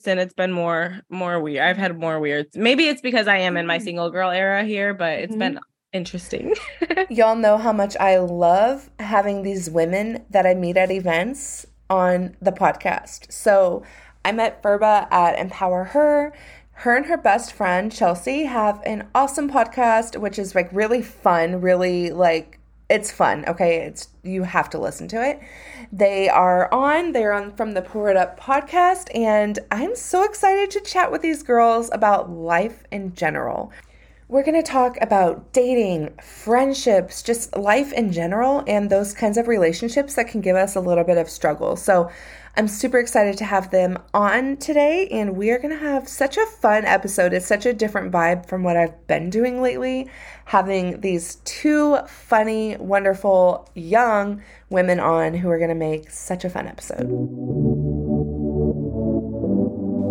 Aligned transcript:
Houston, 0.00 0.18
it's 0.18 0.32
been 0.34 0.52
more 0.52 1.00
more 1.10 1.40
weird. 1.40 1.62
I've 1.62 1.76
had 1.76 1.98
more 1.98 2.18
weird. 2.20 2.46
Maybe 2.54 2.88
it's 2.88 3.02
because 3.02 3.28
I 3.28 3.36
am 3.38 3.56
in 3.58 3.66
my 3.66 3.78
Mm. 3.78 3.82
single 3.82 4.10
girl 4.10 4.30
era 4.30 4.64
here, 4.64 4.94
but 4.94 5.18
it's 5.18 5.34
Mhm. 5.34 5.38
been 5.38 5.60
interesting. 5.92 6.54
Y'all 7.10 7.36
know 7.36 7.58
how 7.58 7.72
much 7.72 7.96
I 7.98 8.16
love 8.18 8.88
having 8.98 9.42
these 9.42 9.68
women 9.68 10.24
that 10.30 10.46
I 10.46 10.54
meet 10.54 10.78
at 10.78 10.90
events 10.90 11.66
on 11.90 12.34
the 12.40 12.52
podcast. 12.52 13.30
So 13.30 13.82
I 14.24 14.32
met 14.32 14.62
Pheriba 14.62 15.06
at 15.12 15.38
Empower 15.38 15.84
Her. 15.84 16.32
Her 16.72 16.96
and 16.96 17.04
her 17.06 17.18
best 17.18 17.52
friend, 17.52 17.92
Chelsea, 17.92 18.44
have 18.44 18.80
an 18.86 19.06
awesome 19.14 19.50
podcast, 19.50 20.16
which 20.18 20.38
is 20.38 20.54
like 20.54 20.70
really 20.72 21.02
fun, 21.02 21.60
really 21.60 22.10
like 22.10 22.58
it's 22.90 23.12
fun. 23.12 23.44
Okay. 23.46 23.86
It's 23.86 24.08
you 24.22 24.42
have 24.42 24.68
to 24.70 24.78
listen 24.78 25.08
to 25.08 25.26
it. 25.26 25.40
They 25.92 26.28
are 26.28 26.72
on, 26.74 27.12
they're 27.12 27.32
on 27.32 27.52
from 27.52 27.72
the 27.72 27.82
Pour 27.82 28.10
It 28.10 28.16
Up 28.16 28.38
podcast, 28.38 29.08
and 29.14 29.58
I'm 29.70 29.96
so 29.96 30.24
excited 30.24 30.70
to 30.72 30.80
chat 30.80 31.10
with 31.10 31.22
these 31.22 31.42
girls 31.42 31.88
about 31.92 32.30
life 32.30 32.84
in 32.90 33.14
general. 33.14 33.72
We're 34.28 34.44
going 34.44 34.62
to 34.62 34.70
talk 34.70 34.96
about 35.00 35.52
dating, 35.52 36.14
friendships, 36.22 37.22
just 37.22 37.56
life 37.56 37.92
in 37.92 38.12
general, 38.12 38.62
and 38.68 38.88
those 38.88 39.12
kinds 39.12 39.36
of 39.36 39.48
relationships 39.48 40.14
that 40.14 40.28
can 40.28 40.40
give 40.40 40.54
us 40.54 40.76
a 40.76 40.80
little 40.80 41.02
bit 41.02 41.18
of 41.18 41.28
struggle. 41.28 41.74
So, 41.74 42.10
I'm 42.56 42.66
super 42.66 42.98
excited 42.98 43.38
to 43.38 43.44
have 43.44 43.70
them 43.70 43.96
on 44.12 44.56
today, 44.56 45.06
and 45.12 45.36
we 45.36 45.50
are 45.50 45.58
going 45.58 45.70
to 45.70 45.84
have 45.84 46.08
such 46.08 46.36
a 46.36 46.44
fun 46.46 46.84
episode. 46.84 47.32
It's 47.32 47.46
such 47.46 47.64
a 47.64 47.72
different 47.72 48.12
vibe 48.12 48.46
from 48.46 48.64
what 48.64 48.76
I've 48.76 49.06
been 49.06 49.30
doing 49.30 49.62
lately, 49.62 50.10
having 50.46 51.00
these 51.00 51.36
two 51.44 51.98
funny, 52.08 52.76
wonderful, 52.76 53.70
young 53.74 54.42
women 54.68 54.98
on 54.98 55.34
who 55.34 55.48
are 55.48 55.58
going 55.58 55.68
to 55.68 55.76
make 55.76 56.10
such 56.10 56.44
a 56.44 56.50
fun 56.50 56.66
episode. 56.66 57.06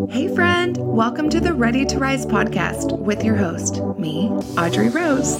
Hey, 0.09 0.33
friend, 0.33 0.77
welcome 0.77 1.29
to 1.29 1.41
the 1.41 1.53
Ready 1.53 1.85
to 1.87 1.99
Rise 1.99 2.25
podcast 2.25 2.97
with 2.97 3.21
your 3.21 3.35
host, 3.35 3.83
me, 3.97 4.29
Audrey 4.57 4.87
Rose. 4.87 5.37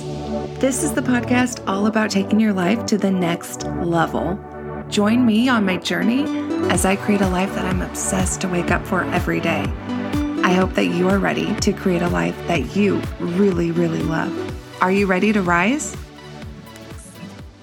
This 0.59 0.83
is 0.83 0.91
the 0.91 1.01
podcast 1.01 1.65
all 1.65 1.87
about 1.87 2.11
taking 2.11 2.41
your 2.41 2.53
life 2.53 2.85
to 2.87 2.97
the 2.97 3.09
next 3.09 3.63
level. 3.63 4.37
Join 4.89 5.23
me 5.23 5.47
on 5.47 5.65
my 5.65 5.77
journey 5.77 6.23
as 6.71 6.83
I 6.83 6.95
create 6.95 7.21
a 7.21 7.29
life 7.29 7.53
that 7.53 7.63
I'm 7.63 7.81
obsessed 7.81 8.41
to 8.41 8.47
wake 8.47 8.71
up 8.71 8.85
for 8.87 9.03
every 9.03 9.39
day. 9.39 9.63
I 10.43 10.53
hope 10.53 10.73
that 10.73 10.85
you 10.85 11.07
are 11.09 11.19
ready 11.19 11.55
to 11.57 11.73
create 11.73 12.01
a 12.01 12.09
life 12.09 12.35
that 12.47 12.75
you 12.75 12.99
really, 13.19 13.69
really 13.69 14.01
love. 14.01 14.33
Are 14.81 14.91
you 14.91 15.05
ready 15.05 15.31
to 15.31 15.43
rise? 15.43 15.95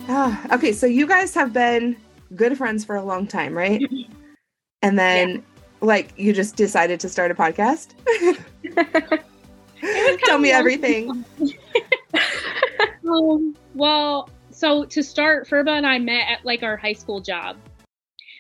Ah, 0.09 0.41
okay, 0.55 0.73
so 0.73 0.87
you 0.87 1.05
guys 1.05 1.35
have 1.35 1.53
been 1.53 1.97
good 2.37 2.57
friends 2.57 2.85
for 2.85 2.95
a 2.95 3.03
long 3.03 3.27
time, 3.27 3.57
right? 3.57 3.83
And 4.83 4.97
then, 4.97 5.43
like, 5.81 6.13
you 6.17 6.33
just 6.33 6.55
decided 6.55 7.01
to 7.01 7.09
start 7.09 7.33
a 7.33 7.35
podcast? 7.35 7.95
Tell 10.27 10.39
me 10.39 10.53
everything. 10.53 11.25
Um, 13.09 13.57
well, 13.75 14.29
so 14.57 14.85
to 14.87 15.03
start, 15.03 15.47
Pheriba 15.47 15.77
and 15.77 15.87
I 15.87 15.99
met 15.99 16.31
at 16.31 16.45
like 16.45 16.63
our 16.63 16.77
high 16.77 16.95
school 16.95 17.21
job. 17.21 17.57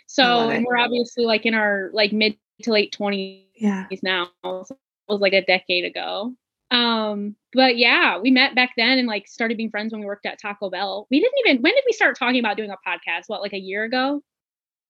So 0.06 0.50
and 0.50 0.64
we're 0.64 0.78
obviously 0.78 1.24
like 1.26 1.44
in 1.44 1.54
our 1.54 1.90
like 1.92 2.12
mid 2.12 2.36
to 2.62 2.72
late 2.72 2.92
twenties 2.92 3.44
Yeah. 3.54 3.86
now. 4.02 4.30
So 4.42 4.64
it 4.70 5.12
was 5.12 5.20
like 5.20 5.34
a 5.34 5.44
decade 5.44 5.84
ago. 5.84 6.32
Um, 6.70 7.36
but 7.52 7.76
yeah, 7.76 8.18
we 8.18 8.30
met 8.30 8.54
back 8.54 8.70
then 8.76 8.98
and 8.98 9.06
like 9.06 9.28
started 9.28 9.56
being 9.56 9.70
friends 9.70 9.92
when 9.92 10.00
we 10.00 10.06
worked 10.06 10.26
at 10.26 10.40
Taco 10.40 10.70
Bell. 10.70 11.06
We 11.10 11.20
didn't 11.20 11.38
even 11.44 11.62
when 11.62 11.74
did 11.74 11.84
we 11.86 11.92
start 11.92 12.18
talking 12.18 12.40
about 12.40 12.56
doing 12.56 12.70
a 12.70 12.76
podcast? 12.88 13.24
What, 13.26 13.42
like 13.42 13.52
a 13.52 13.58
year 13.58 13.84
ago? 13.84 14.22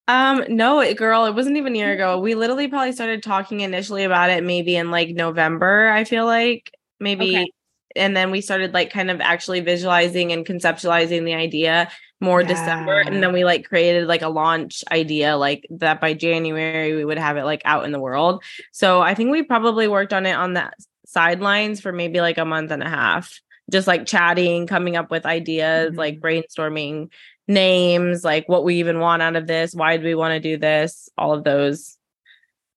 um, 0.09 0.45
no, 0.49 0.79
it, 0.81 0.97
girl, 0.97 1.25
it 1.25 1.35
wasn't 1.35 1.57
even 1.57 1.75
a 1.75 1.79
year 1.79 1.93
ago. 1.93 2.21
We 2.21 2.37
literally 2.37 2.69
probably 2.69 2.93
started 2.93 3.25
talking 3.25 3.63
initially 3.63 4.05
about 4.05 4.31
it 4.31 4.45
maybe 4.45 4.77
in 4.77 4.93
like 4.93 5.09
November, 5.09 5.89
I 5.89 6.05
feel 6.05 6.25
like. 6.27 6.71
Maybe 7.01 7.37
Okay. 7.37 7.51
And 7.97 8.17
then 8.17 8.31
we 8.31 8.41
started 8.41 8.73
like 8.75 8.91
kind 8.91 9.11
of 9.11 9.21
actually 9.21 9.61
visualizing 9.61 10.33
and 10.33 10.45
conceptualizing 10.47 11.25
the 11.25 11.35
idea 11.35 11.91
more 12.21 12.43
December. 12.43 13.01
And 13.01 13.23
then 13.23 13.33
we 13.33 13.45
like 13.45 13.67
created 13.67 14.07
like 14.07 14.23
a 14.23 14.29
launch 14.29 14.83
idea 14.91 15.37
like 15.37 15.67
that 15.71 16.01
by 16.01 16.15
January 16.15 16.95
we 16.95 17.05
would 17.05 17.19
have 17.19 17.37
it 17.37 17.45
like 17.45 17.61
out 17.65 17.85
in 17.85 17.93
the 17.93 18.01
world. 18.01 18.43
So 18.73 19.03
I 19.03 19.15
think 19.15 19.31
we 19.31 19.43
probably 19.43 19.87
worked 19.87 20.15
on 20.15 20.25
it 20.25 20.33
on 20.33 20.55
the 20.55 20.71
sidelines 21.05 21.81
for 21.81 21.93
maybe 21.93 22.21
like 22.21 22.39
a 22.39 22.45
month 22.45 22.71
and 22.71 22.83
a 22.83 22.89
half. 22.89 23.39
Just 23.71 23.87
like 23.87 24.07
chatting, 24.07 24.67
coming 24.67 24.97
up 24.97 25.11
with 25.11 25.27
ideas, 25.27 25.93
Mhm. 25.93 25.97
like 25.99 26.21
brainstorming 26.21 27.11
names, 27.49 28.25
like 28.25 28.49
what 28.49 28.65
we 28.65 28.77
even 28.77 28.99
want 29.01 29.23
out 29.23 29.37
of 29.37 29.47
this, 29.47 29.75
why 29.75 29.97
do 29.97 30.05
we 30.05 30.15
want 30.15 30.33
to 30.33 30.41
do 30.41 30.57
this, 30.57 31.09
all 31.19 31.35
of 31.35 31.45
those 31.45 31.99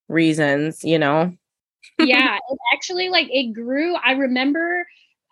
reasons, 0.08 0.84
you 0.84 1.00
know. 1.00 1.34
yeah, 2.00 2.36
it 2.50 2.58
actually 2.74 3.10
like 3.10 3.28
it 3.32 3.54
grew. 3.54 3.96
I 3.96 4.14
remember 4.14 4.86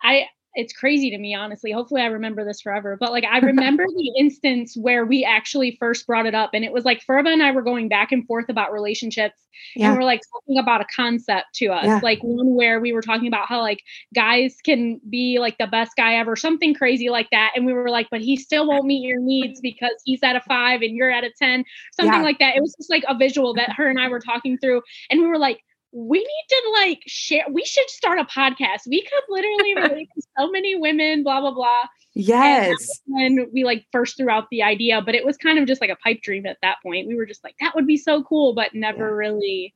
I 0.03 0.25
it's 0.59 0.73
crazy 0.73 1.11
to 1.11 1.17
me 1.19 1.35
honestly. 1.35 1.71
Hopefully 1.71 2.01
I 2.01 2.07
remember 2.07 2.43
this 2.43 2.61
forever. 2.61 2.97
But 2.99 3.11
like 3.11 3.23
I 3.25 3.37
remember 3.45 3.85
the 3.85 4.13
instance 4.17 4.75
where 4.75 5.05
we 5.05 5.23
actually 5.23 5.77
first 5.79 6.07
brought 6.07 6.25
it 6.25 6.33
up 6.33 6.49
and 6.53 6.65
it 6.65 6.71
was 6.73 6.83
like 6.83 7.05
Pheriba 7.05 7.31
and 7.31 7.43
I 7.43 7.51
were 7.51 7.61
going 7.61 7.89
back 7.89 8.11
and 8.11 8.25
forth 8.25 8.49
about 8.49 8.71
relationships 8.71 9.37
Yeah. 9.75 9.89
and 9.89 9.97
we're 9.97 10.03
like 10.05 10.21
talking 10.33 10.57
about 10.57 10.81
a 10.81 10.85
concept 10.95 11.45
to 11.57 11.67
us. 11.67 11.85
Yeah. 11.85 11.99
Like 12.01 12.19
one 12.23 12.55
where 12.55 12.79
we 12.79 12.91
were 12.91 13.03
talking 13.03 13.27
about 13.27 13.47
how 13.47 13.61
like 13.61 13.83
guys 14.15 14.57
can 14.65 14.99
be 15.07 15.37
like 15.39 15.59
the 15.59 15.67
best 15.67 15.91
guy 15.95 16.15
ever, 16.15 16.35
something 16.35 16.73
crazy 16.73 17.09
like 17.09 17.29
that. 17.29 17.51
And 17.55 17.63
we 17.67 17.73
were 17.73 17.89
like, 17.89 18.07
but 18.09 18.21
he 18.21 18.35
still 18.35 18.67
won't 18.67 18.85
meet 18.85 19.05
your 19.07 19.19
needs 19.19 19.61
because 19.61 19.93
he's 20.05 20.23
at 20.23 20.35
a 20.35 20.41
five 20.41 20.81
and 20.81 20.95
you're 20.95 21.11
at 21.11 21.23
a 21.23 21.29
10, 21.37 21.65
something 21.93 22.13
Yeah. 22.19 22.23
like 22.23 22.39
that. 22.39 22.55
It 22.55 22.61
was 22.61 22.73
just 22.75 22.89
like 22.89 23.03
a 23.07 23.15
visual 23.15 23.53
that 23.53 23.73
her 23.73 23.87
and 23.87 23.99
I 23.99 24.07
were 24.07 24.21
talking 24.21 24.57
through. 24.57 24.81
And 25.11 25.21
we 25.21 25.27
were 25.27 25.37
like, 25.37 25.59
we 25.91 26.19
need 26.19 26.45
to 26.49 26.71
like 26.81 27.01
share, 27.07 27.45
we 27.51 27.63
should 27.65 27.89
start 27.89 28.19
a 28.19 28.25
podcast. 28.25 28.87
We 28.87 29.01
could 29.01 29.23
literally 29.29 29.75
relate 29.89 30.09
to 30.15 30.21
so 30.37 30.51
many 30.51 30.75
women, 30.75 31.23
blah, 31.23 31.41
blah, 31.41 31.53
blah. 31.53 31.83
Yes. 32.13 33.01
When 33.05 33.47
we 33.53 33.63
like 33.63 33.85
first 33.91 34.17
threw 34.17 34.29
out 34.29 34.47
the 34.49 34.63
idea, 34.63 35.01
but 35.01 35.15
it 35.15 35.25
was 35.25 35.37
kind 35.37 35.59
of 35.59 35.67
just 35.67 35.81
like 35.81 35.89
a 35.89 35.95
pipe 35.97 36.21
dream 36.21 36.45
at 36.45 36.57
that 36.61 36.77
point. 36.83 37.07
We 37.07 37.15
were 37.15 37.25
just 37.25 37.43
like, 37.43 37.55
that 37.61 37.75
would 37.75 37.87
be 37.87 37.97
so 37.97 38.23
cool, 38.23 38.53
but 38.53 38.73
never 38.73 39.09
Yeah. 39.09 39.15
really. 39.15 39.73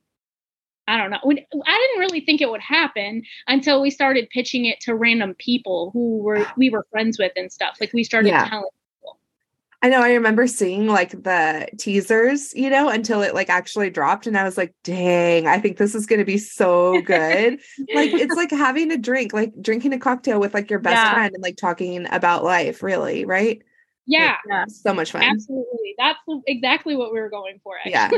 I 0.88 0.96
don't 0.98 1.10
know. 1.10 1.20
I 1.24 1.34
didn't 1.78 2.00
really 2.00 2.20
think 2.22 2.40
it 2.40 2.50
would 2.50 2.60
happen 2.60 3.22
until 3.46 3.80
we 3.80 3.90
started 3.90 4.28
pitching 4.30 4.64
it 4.64 4.80
to 4.80 4.96
random 4.96 5.34
people 5.38 5.90
who 5.92 6.18
were 6.18 6.38
ah. 6.38 6.52
we 6.56 6.70
were 6.70 6.84
friends 6.90 7.18
with 7.20 7.30
and 7.36 7.52
stuff. 7.52 7.76
Like 7.80 7.92
we 7.92 8.02
started 8.02 8.30
Yeah. 8.30 8.48
telling. 8.48 8.68
I 9.84 9.88
know 9.88 10.00
I 10.00 10.12
remember 10.12 10.46
seeing 10.46 10.86
like 10.86 11.10
the 11.10 11.66
teasers, 11.76 12.54
you 12.54 12.70
know, 12.70 12.88
until 12.88 13.20
it 13.22 13.34
like 13.34 13.50
actually 13.50 13.90
dropped 13.90 14.28
and 14.28 14.38
I 14.38 14.44
was 14.44 14.56
like, 14.56 14.74
"Dang, 14.84 15.48
I 15.48 15.58
think 15.58 15.76
this 15.76 15.94
is 15.96 16.06
going 16.06 16.20
to 16.20 16.24
be 16.24 16.38
so 16.38 17.00
good." 17.02 17.60
like 17.92 18.10
it's 18.12 18.36
like 18.36 18.50
having 18.52 18.92
a 18.92 18.96
drink, 18.96 19.32
like 19.32 19.52
drinking 19.60 19.92
a 19.92 19.98
cocktail 19.98 20.38
with 20.38 20.54
like 20.54 20.70
your 20.70 20.78
best 20.78 21.02
Yeah. 21.02 21.10
friend 21.14 21.34
and 21.34 21.42
like 21.42 21.56
talking 21.56 22.06
about 22.12 22.44
life, 22.44 22.82
really, 22.82 23.24
right? 23.24 23.60
yeah, 24.06 24.36
Yeah. 24.48 24.66
So 24.68 24.94
much 24.94 25.10
fun. 25.12 25.22
absolutely. 25.22 25.94
That's 25.98 26.18
exactly 26.46 26.96
what 26.96 27.12
we 27.12 27.20
were 27.20 27.30
going 27.30 27.58
for. 27.64 27.74
Yeah. 27.84 28.10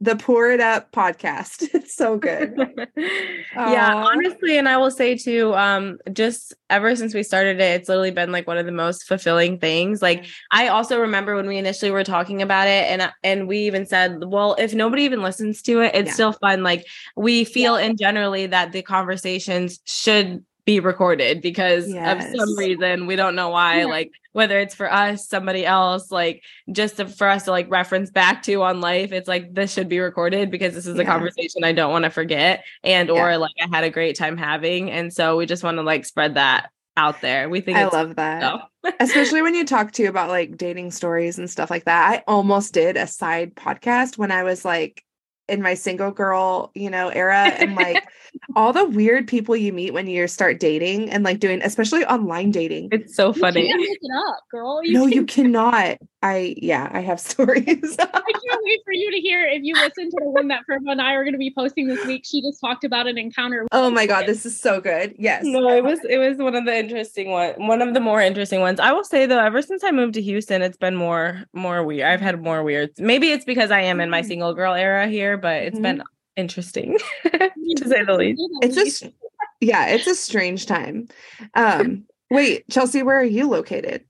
The 0.00 0.14
Pour 0.16 0.50
It 0.50 0.60
Up 0.60 0.92
podcast. 0.92 1.68
It's 1.74 1.94
so 1.94 2.18
good. 2.18 2.54
yeah 3.56 3.94
honestly 3.94 4.58
and 4.58 4.68
i 4.68 4.76
will 4.76 4.90
say 4.90 5.16
too 5.16 5.54
um 5.54 5.98
just 6.12 6.52
ever 6.68 6.94
since 6.94 7.14
we 7.14 7.22
started 7.22 7.58
it 7.58 7.80
it's 7.80 7.88
literally 7.88 8.10
been 8.10 8.30
like 8.32 8.46
one 8.46 8.58
of 8.58 8.66
the 8.66 8.72
most 8.72 9.04
fulfilling 9.04 9.58
things 9.58 10.02
like 10.02 10.26
i 10.50 10.68
also 10.68 11.00
remember 11.00 11.34
when 11.36 11.46
we 11.46 11.56
initially 11.56 11.90
were 11.90 12.04
talking 12.04 12.42
about 12.42 12.68
it 12.68 12.84
and 12.90 13.10
and 13.24 13.48
we 13.48 13.60
even 13.60 13.86
said 13.86 14.22
well 14.24 14.54
if 14.58 14.74
nobody 14.74 15.04
even 15.04 15.22
listens 15.22 15.62
to 15.62 15.80
it 15.80 15.94
it's 15.94 16.08
Yeah. 16.08 16.14
still 16.14 16.32
fun 16.32 16.62
like 16.62 16.84
we 17.16 17.44
feel 17.44 17.76
in 17.76 17.96
generally 17.96 18.46
that 18.46 18.72
the 18.72 18.82
conversations 18.82 19.80
should 19.86 20.44
be 20.66 20.80
recorded 20.80 21.40
because 21.40 21.86
of 21.86 22.22
some 22.22 22.56
reason 22.58 23.06
we 23.06 23.16
don't 23.16 23.34
know 23.36 23.48
why 23.50 23.78
Yeah. 23.78 23.84
like 23.86 24.10
whether 24.32 24.58
it's 24.58 24.74
for 24.74 24.92
us 24.92 25.26
somebody 25.28 25.64
else 25.64 26.10
like 26.10 26.42
just 26.70 26.96
to, 26.96 27.06
for 27.06 27.28
us 27.28 27.44
to 27.44 27.52
like 27.52 27.70
reference 27.70 28.10
back 28.10 28.42
to 28.42 28.62
on 28.62 28.80
life 28.80 29.12
it's 29.12 29.28
like 29.28 29.54
this 29.54 29.72
should 29.72 29.88
be 29.88 30.00
recorded 30.00 30.50
because 30.50 30.74
this 30.74 30.86
is 30.86 30.98
a 30.98 31.04
conversation 31.04 31.62
i 31.64 31.72
don't 31.72 31.92
want 31.92 32.04
to 32.04 32.10
forget 32.10 32.64
and 32.84 33.08
or 33.10 33.30
Yeah. 33.30 33.36
like 33.36 33.54
i 33.62 33.68
had 33.74 33.84
a 33.84 33.90
great 33.90 34.16
time 34.16 34.36
having 34.36 34.90
and 34.90 35.12
so 35.12 35.36
we 35.36 35.46
just 35.46 35.62
want 35.62 35.78
to 35.78 35.82
like 35.82 36.04
spread 36.04 36.34
that 36.34 36.70
out 36.98 37.20
there 37.20 37.48
we 37.48 37.60
think 37.60 37.78
I 37.78 37.86
love 37.88 38.16
that. 38.16 38.40
so. 38.40 38.60
Especially 39.00 39.42
when 39.42 39.54
you 39.54 39.64
talk 39.66 39.92
to 39.92 40.06
about 40.06 40.30
like 40.30 40.56
dating 40.56 40.90
stories 40.92 41.38
and 41.38 41.48
stuff 41.50 41.70
like 41.70 41.84
that. 41.84 42.10
I 42.10 42.22
almost 42.26 42.72
did 42.72 42.96
a 42.96 43.06
side 43.06 43.54
podcast 43.54 44.16
when 44.16 44.30
I 44.30 44.44
was 44.44 44.64
like 44.64 45.04
in 45.48 45.62
my 45.62 45.74
single 45.74 46.10
girl, 46.10 46.70
you 46.74 46.90
know, 46.90 47.08
era 47.08 47.52
and 47.58 47.74
like 47.76 48.04
all 48.56 48.72
the 48.72 48.84
weird 48.84 49.26
people 49.28 49.56
you 49.56 49.72
meet 49.72 49.92
when 49.92 50.06
you 50.06 50.26
start 50.28 50.58
dating 50.60 51.08
and 51.10 51.22
like 51.24 51.38
doing 51.38 51.60
especially 51.62 52.04
online 52.06 52.50
dating. 52.50 52.88
it's 52.92 53.14
so 53.14 53.28
You 53.34 53.40
funny 53.40 53.66
can't 53.68 53.80
look 53.80 53.88
it 54.02 54.10
up, 54.28 54.38
girl. 54.50 54.80
You 54.84 54.92
no, 54.94 55.02
can- 55.04 55.12
you 55.12 55.24
cannot. 55.36 55.98
I 56.22 56.54
yeah, 56.56 56.90
I 56.92 57.00
have 57.00 57.20
stories. 57.32 57.96
I 57.98 58.04
can't 58.06 58.60
wait 58.64 58.80
for 58.84 58.92
you 58.92 59.10
to 59.12 59.18
hear 59.20 59.44
if 59.46 59.62
you 59.62 59.74
listen 59.74 60.10
to 60.10 60.16
the 60.18 60.30
one 60.30 60.48
that 60.48 60.62
Pheriba 60.68 60.90
and 60.92 61.00
I 61.00 61.12
are 61.12 61.22
going 61.22 61.34
to 61.34 61.38
be 61.38 61.52
posting 61.56 61.86
this 61.86 62.04
week. 62.06 62.24
She 62.26 62.42
just 62.42 62.60
talked 62.60 62.82
about 62.84 63.06
an 63.06 63.16
encounter. 63.16 63.66
oh 63.70 63.90
my 63.90 64.06
god, 64.06 64.26
this 64.26 64.44
is 64.44 64.58
so 64.58 64.80
good. 64.80 65.14
Yes. 65.18 65.42
no 65.44 65.68
it 65.70 65.84
was 65.84 66.00
it 66.08 66.18
was 66.18 66.38
one 66.38 66.56
of 66.56 66.64
the 66.64 66.76
interesting 66.76 67.30
one 67.30 67.54
one 67.66 67.80
of 67.82 67.94
the 67.94 68.00
more 68.00 68.20
interesting 68.20 68.60
ones 68.60 68.80
i 68.80 68.90
will 68.92 69.04
say 69.04 69.26
though 69.26 69.38
ever 69.38 69.60
since 69.62 69.84
i 69.84 69.90
moved 69.90 70.14
to 70.14 70.22
houston 70.22 70.62
it's 70.62 70.76
been 70.76 70.94
more 70.96 71.44
more 71.52 71.84
weird 71.84 72.06
i've 72.08 72.20
had 72.20 72.42
more 72.42 72.62
weird 72.62 72.90
maybe 72.98 73.30
it's 73.30 73.44
because 73.44 73.70
i 73.70 73.80
am 73.80 74.00
in 74.00 74.10
my 74.10 74.22
Mm. 74.22 74.26
single 74.26 74.54
girl 74.54 74.74
era 74.74 75.06
here 75.06 75.35
but 75.36 75.62
it's 75.62 75.78
Mhm. 75.78 75.82
been 75.82 76.02
interesting 76.36 76.98
to 77.24 77.88
say 77.88 78.04
the 78.04 78.14
least. 78.14 78.42
It's 78.62 79.02
a 79.02 79.12
yeah, 79.60 79.86
it's 79.88 80.06
a 80.06 80.14
strange 80.14 80.66
time. 80.66 81.08
Um, 81.54 82.04
wait, 82.30 82.68
Chelsea, 82.70 83.02
where 83.02 83.18
are 83.18 83.24
you 83.24 83.48
located? 83.48 84.04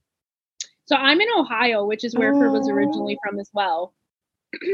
So 0.85 0.95
I'm 0.95 1.19
in 1.19 1.27
Ohio, 1.37 1.85
which 1.85 2.03
is 2.03 2.15
where 2.15 2.33
oh. 2.33 2.51
was 2.51 2.69
originally 2.69 3.17
from 3.23 3.39
as 3.39 3.49
well. 3.53 3.93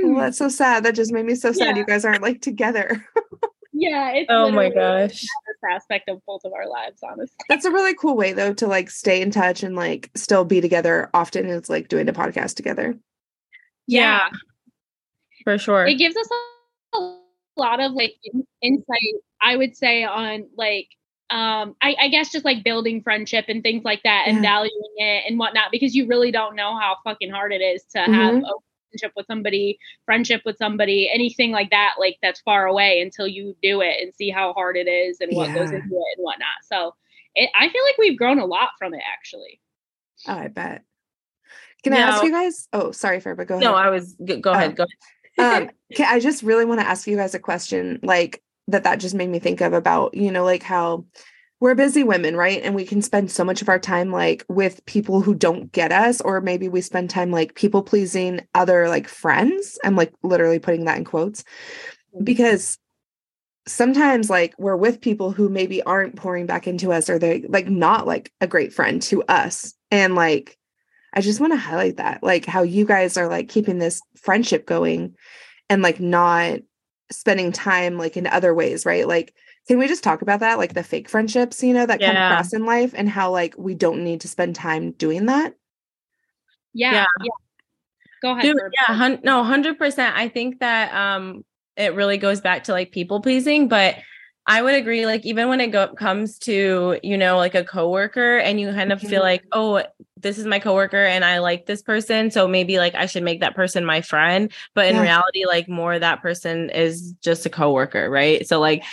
well, 0.03 0.15
that's 0.21 0.37
so 0.37 0.49
sad. 0.49 0.83
That 0.83 0.95
just 0.95 1.11
made 1.11 1.25
me 1.25 1.35
so 1.35 1.51
sad. 1.51 1.75
Yeah. 1.75 1.81
You 1.81 1.85
guys 1.85 2.05
aren't 2.05 2.21
like 2.21 2.41
together. 2.41 3.03
yeah. 3.73 4.11
It's 4.11 4.27
oh 4.29 4.51
my 4.51 4.69
gosh. 4.69 5.21
This 5.21 5.71
aspect 5.71 6.09
of 6.09 6.19
both 6.27 6.41
of 6.45 6.53
our 6.53 6.67
lives, 6.67 7.01
honestly. 7.03 7.35
That's 7.49 7.65
a 7.65 7.71
really 7.71 7.95
cool 7.95 8.15
way 8.15 8.33
though 8.33 8.53
to 8.53 8.67
like 8.67 8.89
stay 8.89 9.21
in 9.21 9.31
touch 9.31 9.63
and 9.63 9.75
like 9.75 10.11
still 10.15 10.45
be 10.45 10.61
together 10.61 11.09
often. 11.13 11.47
It's 11.47 11.69
like 11.69 11.87
doing 11.87 12.07
a 12.07 12.13
podcast 12.13 12.55
together. 12.55 12.97
Yeah. 13.87 14.29
yeah. 14.31 14.37
For 15.43 15.57
sure. 15.57 15.85
It 15.85 15.95
gives 15.95 16.15
us 16.15 16.27
a 16.95 17.17
lot 17.57 17.79
of 17.79 17.93
like 17.93 18.15
insight, 18.61 19.15
I 19.41 19.57
would 19.57 19.75
say, 19.75 20.03
on 20.03 20.47
like 20.57 20.87
um 21.29 21.75
I, 21.81 21.95
I, 21.99 22.07
guess 22.09 22.31
just 22.31 22.45
like 22.45 22.63
building 22.63 23.01
friendship 23.01 23.45
and 23.47 23.63
things 23.63 23.83
like 23.83 24.03
that 24.03 24.25
and 24.27 24.37
yeah. 24.37 24.41
valuing 24.41 24.93
it 24.97 25.23
and 25.27 25.39
whatnot 25.39 25.71
because 25.71 25.95
you 25.95 26.05
really 26.05 26.31
don't 26.31 26.55
know 26.55 26.77
how 26.77 26.97
fucking 27.03 27.31
hard 27.31 27.51
it 27.51 27.61
is 27.61 27.83
to 27.93 27.99
mm-hmm. 27.99 28.13
have 28.13 28.35
a 28.35 28.53
relationship 28.91 29.13
with 29.15 29.25
somebody 29.25 29.79
friendship 30.05 30.41
with 30.45 30.57
somebody 30.57 31.09
anything 31.11 31.51
like 31.51 31.69
that 31.71 31.95
like 31.97 32.17
that's 32.21 32.41
far 32.41 32.67
away 32.67 33.01
until 33.01 33.25
you 33.25 33.55
do 33.63 33.81
it 33.81 33.95
and 34.01 34.13
see 34.13 34.29
how 34.29 34.53
hard 34.53 34.77
it 34.77 34.87
is 34.87 35.17
and 35.21 35.35
what 35.35 35.47
yeah. 35.47 35.55
goes 35.55 35.71
into 35.71 35.95
it 35.95 36.17
and 36.17 36.23
whatnot 36.23 36.47
so 36.69 36.93
it, 37.35 37.49
i 37.59 37.69
feel 37.69 37.83
like 37.83 37.97
we've 37.97 38.17
grown 38.17 38.37
a 38.37 38.45
lot 38.45 38.69
from 38.77 38.93
it 38.93 39.01
actually 39.11 39.59
oh 40.27 40.33
i 40.33 40.47
bet 40.47 40.83
can 41.83 41.93
i 41.93 41.97
ask 41.97 42.23
you 42.23 42.31
guys 42.31 42.67
oh 42.73 42.91
sorry 42.91 43.19
but 43.19 43.47
go 43.47 43.55
ahead 43.55 43.63
no 43.63 43.73
i 43.73 43.89
was 43.89 44.13
go 44.41 44.51
ahead 44.51 44.71
oh. 44.71 44.75
go 44.75 44.83
ahead 44.83 44.87
um, 45.43 45.69
i 46.05 46.19
just 46.19 46.43
really 46.43 46.65
want 46.65 46.79
to 46.79 46.87
ask 46.87 47.07
you 47.07 47.15
guys 47.15 47.35
a 47.35 47.39
question 47.39 47.99
like 48.03 48.41
that 48.67 48.83
that 48.83 48.99
just 48.99 49.15
made 49.15 49.29
me 49.29 49.39
think 49.39 49.61
of 49.61 49.73
about 49.73 50.13
you 50.13 50.31
know 50.31 50.43
like 50.43 50.63
how 50.63 51.05
we're 51.63 51.75
busy 51.75 52.03
women 52.03 52.35
right? 52.35 52.61
And 52.61 52.75
we 52.75 52.83
can 52.83 53.01
spend 53.01 53.31
so 53.31 53.45
much 53.45 53.61
of 53.61 53.69
our 53.69 53.79
time 53.79 54.11
like 54.11 54.43
with 54.49 54.85
people 54.85 55.21
who 55.21 55.33
don't 55.33 55.71
get 55.71 55.93
us 55.93 56.19
or 56.19 56.41
maybe 56.41 56.67
we 56.67 56.81
spend 56.81 57.09
time 57.09 57.31
like 57.31 57.55
people 57.55 57.81
pleasing 57.81 58.45
other 58.53 58.89
like 58.89 59.07
friends. 59.07 59.79
I'm 59.81 59.95
like 59.95 60.13
literally 60.23 60.59
putting 60.59 60.83
that 60.83 60.97
in 60.97 61.05
quotes. 61.05 61.45
Because 62.21 62.77
sometimes 63.65 64.29
like 64.29 64.53
we're 64.57 64.75
with 64.75 64.99
people 64.99 65.31
who 65.31 65.47
maybe 65.47 65.81
aren't 65.83 66.17
pouring 66.17 66.47
back 66.47 66.67
into 66.67 66.91
us 66.91 67.09
or 67.09 67.17
they're 67.17 67.39
like 67.47 67.69
not 67.69 68.05
like 68.05 68.29
a 68.41 68.47
great 68.47 68.73
friend 68.73 69.01
to 69.03 69.23
us. 69.29 69.73
And 69.89 70.15
like 70.15 70.57
i 71.13 71.21
just 71.21 71.39
want 71.39 71.53
to 71.53 71.57
highlight 71.57 71.97
that 71.97 72.21
like 72.23 72.45
how 72.45 72.63
you 72.63 72.85
guys 72.85 73.17
are 73.17 73.27
like 73.27 73.49
keeping 73.49 73.79
this 73.79 74.01
friendship 74.15 74.65
going 74.65 75.15
and 75.69 75.81
like 75.81 75.99
not 75.99 76.59
spending 77.13 77.51
time 77.51 77.97
like 77.97 78.17
in 78.17 78.27
other 78.27 78.53
ways, 78.53 78.85
right? 78.85 79.07
Like, 79.07 79.33
can 79.67 79.79
we 79.79 79.87
just 79.87 80.03
talk 80.03 80.21
about 80.21 80.41
that? 80.41 80.57
Like 80.57 80.73
the 80.73 80.83
fake 80.83 81.07
friendships, 81.07 81.63
you 81.63 81.73
know, 81.73 81.85
that 81.85 82.01
yeah. 82.01 82.07
come 82.07 82.15
across 82.17 82.53
in 82.53 82.65
life 82.65 82.93
and 82.95 83.07
how 83.07 83.31
like 83.31 83.55
we 83.57 83.75
don't 83.75 84.03
need 84.03 84.21
to 84.21 84.27
spend 84.27 84.55
time 84.55 84.91
doing 84.91 85.27
that? 85.27 85.53
Yeah. 86.73 86.91
Yeah. 86.91 87.05
yeah. 87.21 87.31
Go 88.21 88.31
ahead. 88.31 88.43
Dude, 88.43 88.57
yeah. 88.73 88.95
Hun- 88.95 89.19
no, 89.23 89.43
100%. 89.43 90.13
I 90.13 90.27
think 90.27 90.59
that 90.59 90.93
um 90.93 91.45
it 91.75 91.95
really 91.95 92.17
goes 92.17 92.41
back 92.41 92.65
to 92.65 92.71
like 92.71 92.91
people 92.91 93.21
pleasing, 93.21 93.67
but 93.67 93.95
I 94.45 94.61
would 94.61 94.75
agree. 94.75 95.05
Like 95.05 95.25
even 95.25 95.47
when 95.47 95.61
it 95.61 95.67
go- 95.67 95.93
comes 95.93 96.37
to 96.39 96.99
you 97.01 97.17
know 97.17 97.37
like 97.37 97.55
a 97.55 97.63
coworker, 97.63 98.37
and 98.37 98.59
you 98.59 98.71
kind 98.71 98.91
of 98.91 98.99
mm-hmm. 98.99 99.07
feel 99.07 99.21
like, 99.21 99.43
oh, 99.53 99.83
this 100.23 100.39
is 100.39 100.45
my 100.45 100.59
coworker, 100.59 101.05
and 101.05 101.23
I 101.23 101.39
like 101.39 101.65
this 101.65 101.81
person, 101.81 102.31
so 102.31 102.47
maybe 102.47 102.77
like 102.77 102.95
I 102.95 103.05
should 103.05 103.23
make 103.23 103.41
that 103.41 103.55
person 103.55 103.85
my 103.85 104.01
friend. 104.01 104.51
But 104.73 104.87
in 104.87 104.95
yeah. 104.95 105.01
reality, 105.01 105.45
like 105.45 105.69
more 105.69 105.97
that 105.97 106.21
person 106.21 106.69
is 106.71 107.13
just 107.21 107.45
a 107.45 107.49
coworker, 107.49 108.09
right? 108.09 108.47
So 108.47 108.59
like, 108.59 108.83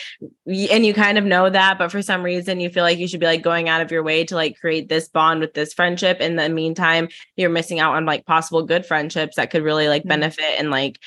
and 0.46 0.84
you 0.84 0.92
kind 0.92 1.16
of 1.16 1.24
know 1.24 1.48
that, 1.48 1.78
but 1.78 1.90
for 1.90 2.02
some 2.02 2.22
reason 2.22 2.60
you 2.60 2.68
feel 2.68 2.84
like 2.84 2.98
you 2.98 3.08
should 3.08 3.20
be 3.20 3.26
like 3.26 3.42
going 3.42 3.68
out 3.68 3.80
of 3.80 3.90
your 3.90 4.02
way 4.02 4.24
to 4.24 4.34
like 4.34 4.58
create 4.60 4.88
this 4.88 5.08
bond 5.08 5.40
with 5.40 5.54
this 5.54 5.72
friendship. 5.72 6.20
In 6.20 6.36
the 6.36 6.48
meantime, 6.48 7.08
you're 7.36 7.50
missing 7.50 7.80
out 7.80 7.94
on 7.94 8.04
like 8.04 8.26
possible 8.26 8.62
good 8.64 8.84
friendships 8.84 9.36
that 9.36 9.50
could 9.50 9.62
really 9.62 9.88
like 9.88 10.02
mm-hmm. 10.02 10.20
benefit 10.20 10.58
and 10.58 10.70
like 10.70 10.98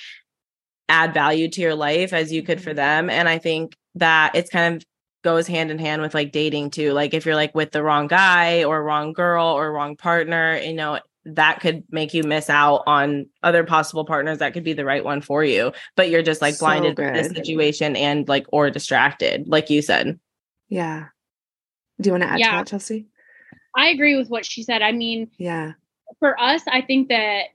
add 0.89 1.13
value 1.13 1.49
to 1.49 1.61
your 1.61 1.75
life 1.75 2.13
as 2.13 2.31
you 2.31 2.41
could 2.41 2.61
for 2.61 2.71
mm-hmm. 2.71 2.77
them. 2.77 3.09
And 3.09 3.29
I 3.29 3.37
think 3.37 3.75
that 3.95 4.35
it's 4.35 4.49
kind 4.49 4.75
of 4.75 4.83
goes 5.23 5.47
hand 5.47 5.71
in 5.71 5.79
hand 5.79 6.01
with 6.01 6.13
like 6.13 6.31
dating 6.31 6.69
too. 6.69 6.91
Like 6.91 7.13
if 7.13 7.25
you're 7.25 7.35
like 7.35 7.55
with 7.55 7.71
the 7.71 7.83
wrong 7.83 8.07
guy 8.07 8.63
or 8.63 8.83
wrong 8.83 9.13
girl 9.13 9.45
or 9.45 9.71
wrong 9.71 9.95
partner, 9.95 10.57
you 10.57 10.73
know, 10.73 10.99
that 11.25 11.61
could 11.61 11.83
make 11.89 12.13
you 12.13 12.23
miss 12.23 12.49
out 12.49 12.83
on 12.85 13.25
other 13.41 13.63
possible 13.63 14.05
partners 14.05 14.39
that 14.39 14.53
could 14.53 14.63
be 14.63 14.73
the 14.73 14.85
right 14.85 15.03
one 15.03 15.21
for 15.21 15.43
you. 15.43 15.71
But 15.95 16.09
you're 16.09 16.21
just 16.21 16.41
like 16.41 16.59
blinded 16.59 16.97
so 16.97 17.03
the 17.03 17.23
situation 17.35 17.95
and 17.95 18.27
like 18.27 18.45
or 18.49 18.69
distracted, 18.69 19.47
like 19.47 19.69
you 19.69 19.81
said. 19.81 20.19
Yeah. 20.67 21.05
Do 22.01 22.09
you 22.09 22.11
want 22.13 22.23
to 22.23 22.29
add 22.29 22.39
yeah. 22.39 22.51
to 22.51 22.57
that, 22.57 22.67
Chelsea? 22.67 23.07
I 23.75 23.87
agree 23.87 24.17
with 24.17 24.29
what 24.29 24.45
she 24.45 24.63
said. 24.63 24.81
I 24.81 24.91
mean, 24.91 25.29
yeah. 25.37 25.73
For 26.19 26.39
us, 26.39 26.61
I 26.67 26.81
think 26.81 27.09
that 27.09 27.45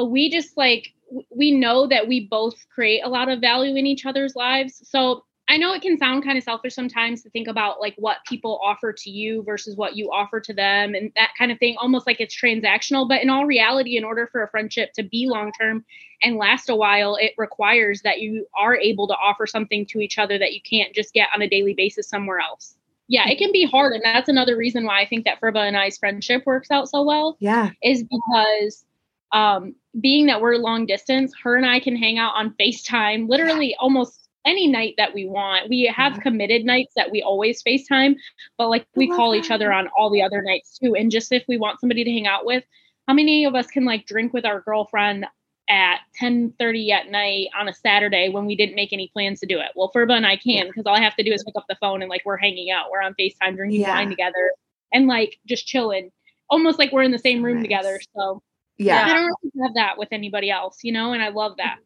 uh, 0.00 0.04
we 0.04 0.30
just 0.30 0.56
like 0.56 0.92
we 1.30 1.52
know 1.52 1.86
that 1.86 2.08
we 2.08 2.26
both 2.26 2.54
create 2.74 3.02
a 3.04 3.08
lot 3.08 3.28
of 3.28 3.40
value 3.40 3.76
in 3.76 3.86
each 3.86 4.04
other's 4.04 4.34
lives. 4.34 4.82
So 4.84 5.24
I 5.46 5.58
know 5.58 5.74
it 5.74 5.82
can 5.82 5.98
sound 5.98 6.24
kind 6.24 6.38
of 6.38 6.44
selfish 6.44 6.74
sometimes 6.74 7.22
to 7.22 7.30
think 7.30 7.48
about 7.48 7.80
like 7.80 7.94
what 7.98 8.18
people 8.26 8.58
offer 8.64 8.92
to 8.92 9.10
you 9.10 9.42
versus 9.42 9.76
what 9.76 9.94
you 9.94 10.10
offer 10.10 10.40
to 10.40 10.54
them 10.54 10.94
and 10.94 11.12
that 11.16 11.32
kind 11.36 11.52
of 11.52 11.58
thing, 11.58 11.76
almost 11.78 12.06
like 12.06 12.20
it's 12.20 12.34
transactional. 12.34 13.06
But 13.06 13.22
in 13.22 13.28
all 13.28 13.44
reality, 13.44 13.98
in 13.98 14.04
order 14.04 14.26
for 14.26 14.42
a 14.42 14.48
friendship 14.48 14.94
to 14.94 15.02
be 15.02 15.26
long 15.28 15.52
term 15.52 15.84
and 16.22 16.36
last 16.36 16.70
a 16.70 16.76
while, 16.76 17.16
it 17.16 17.32
requires 17.36 18.00
that 18.02 18.20
you 18.20 18.46
are 18.58 18.74
able 18.74 19.06
to 19.08 19.14
offer 19.14 19.46
something 19.46 19.84
to 19.86 20.00
each 20.00 20.18
other 20.18 20.38
that 20.38 20.54
you 20.54 20.60
can't 20.62 20.94
just 20.94 21.12
get 21.12 21.28
on 21.34 21.42
a 21.42 21.48
daily 21.48 21.74
basis 21.74 22.08
somewhere 22.08 22.38
else. 22.38 22.76
Yeah, 23.06 23.28
it 23.28 23.36
can 23.36 23.52
be 23.52 23.66
hard. 23.66 23.92
And 23.92 24.02
that's 24.02 24.30
another 24.30 24.56
reason 24.56 24.86
why 24.86 25.02
I 25.02 25.06
think 25.06 25.26
that 25.26 25.40
Pheriba 25.42 25.66
and 25.66 25.76
I's 25.76 25.98
friendship 25.98 26.44
works 26.46 26.70
out 26.70 26.88
so 26.88 27.02
well. 27.02 27.36
Yeah. 27.38 27.70
Is 27.82 28.02
because 28.02 28.84
um, 29.32 29.74
being 30.00 30.26
that 30.26 30.40
we're 30.40 30.56
long 30.56 30.86
distance, 30.86 31.34
her 31.42 31.54
and 31.56 31.66
I 31.66 31.80
can 31.80 31.96
hang 31.96 32.18
out 32.18 32.32
on 32.34 32.54
FaceTime 32.58 33.28
literally 33.28 33.76
almost 33.78 34.23
any 34.44 34.66
night 34.66 34.94
that 34.98 35.14
we 35.14 35.26
want. 35.26 35.68
We 35.68 35.84
have 35.94 36.20
committed 36.20 36.64
nights 36.64 36.92
that 36.96 37.10
we 37.10 37.22
always 37.22 37.62
FaceTime, 37.62 38.16
but 38.58 38.68
like 38.68 38.86
we 38.94 39.08
call 39.08 39.34
each 39.34 39.50
other 39.50 39.72
on 39.72 39.88
all 39.96 40.10
the 40.10 40.22
other 40.22 40.42
nights 40.42 40.78
too. 40.78 40.94
And 40.94 41.10
just 41.10 41.32
if 41.32 41.44
we 41.48 41.56
want 41.56 41.80
somebody 41.80 42.04
to 42.04 42.10
hang 42.10 42.26
out 42.26 42.44
with, 42.44 42.64
how 43.08 43.14
many 43.14 43.44
of 43.44 43.54
us 43.54 43.66
can 43.66 43.84
like 43.84 44.06
drink 44.06 44.32
with 44.32 44.44
our 44.44 44.60
girlfriend 44.60 45.26
at 45.70 46.00
10 46.16 46.52
30 46.58 46.92
at 46.92 47.10
night 47.10 47.48
on 47.58 47.68
a 47.68 47.72
Saturday 47.72 48.28
when 48.28 48.44
we 48.44 48.54
didn't 48.54 48.74
make 48.74 48.92
any 48.92 49.10
plans 49.12 49.40
to 49.40 49.46
do 49.46 49.58
it? 49.58 49.70
Well, 49.74 49.90
Pheriba 49.94 50.16
and 50.16 50.26
I 50.26 50.36
can 50.36 50.66
because 50.66 50.84
all 50.86 50.96
I 50.96 51.02
have 51.02 51.16
to 51.16 51.24
do 51.24 51.32
is 51.32 51.42
pick 51.44 51.56
up 51.56 51.64
the 51.68 51.76
phone 51.80 52.02
and 52.02 52.10
like 52.10 52.22
we're 52.24 52.36
hanging 52.36 52.70
out. 52.70 52.90
We're 52.90 53.02
on 53.02 53.14
FaceTime 53.18 53.56
drinking 53.56 53.80
yeah. 53.80 53.94
wine 53.94 54.10
together 54.10 54.50
and 54.92 55.06
like 55.06 55.38
just 55.46 55.66
chilling, 55.66 56.10
almost 56.50 56.78
like 56.78 56.92
we're 56.92 57.02
in 57.02 57.12
the 57.12 57.18
same 57.18 57.42
room 57.42 57.56
nice. 57.56 57.64
together. 57.64 58.00
So 58.16 58.42
yeah, 58.76 59.04
I 59.04 59.14
don't 59.14 59.26
really 59.26 59.66
have 59.66 59.74
that 59.74 59.98
with 59.98 60.08
anybody 60.12 60.50
else, 60.50 60.78
you 60.82 60.92
know, 60.92 61.12
and 61.12 61.22
I 61.22 61.28
love 61.28 61.56
that. 61.58 61.78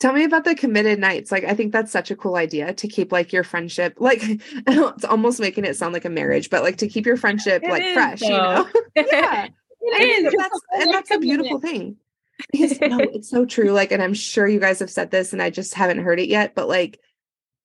Tell 0.00 0.14
me 0.14 0.24
about 0.24 0.44
the 0.44 0.54
committed 0.54 0.98
nights. 0.98 1.30
Like, 1.30 1.44
I 1.44 1.54
think 1.54 1.72
that's 1.72 1.92
such 1.92 2.10
a 2.10 2.16
cool 2.16 2.36
idea 2.36 2.72
to 2.72 2.88
keep 2.88 3.12
like 3.12 3.34
your 3.34 3.44
friendship, 3.44 3.96
like 3.98 4.20
it's 4.24 5.04
almost 5.04 5.40
making 5.40 5.66
it 5.66 5.76
sound 5.76 5.92
like 5.92 6.06
a 6.06 6.10
marriage, 6.10 6.48
but 6.48 6.62
like 6.62 6.78
to 6.78 6.88
keep 6.88 7.04
your 7.04 7.18
friendship 7.18 7.62
it 7.62 7.70
like 7.70 7.82
is, 7.82 7.92
fresh, 7.92 8.20
though. 8.20 8.26
you 8.26 8.32
know? 8.32 8.68
yeah. 8.96 9.48
and, 9.98 10.26
that's, 10.26 10.60
and 10.72 10.94
that's 10.94 11.10
a 11.10 11.18
beautiful 11.18 11.60
thing. 11.60 11.96
Because 12.50 12.80
no, 12.80 12.98
it's 13.12 13.28
so 13.28 13.44
true. 13.44 13.72
Like, 13.72 13.92
and 13.92 14.02
I'm 14.02 14.14
sure 14.14 14.48
you 14.48 14.58
guys 14.58 14.78
have 14.78 14.90
said 14.90 15.10
this 15.10 15.34
and 15.34 15.42
I 15.42 15.50
just 15.50 15.74
haven't 15.74 15.98
heard 15.98 16.18
it 16.18 16.28
yet, 16.28 16.54
but 16.54 16.66
like 16.66 16.98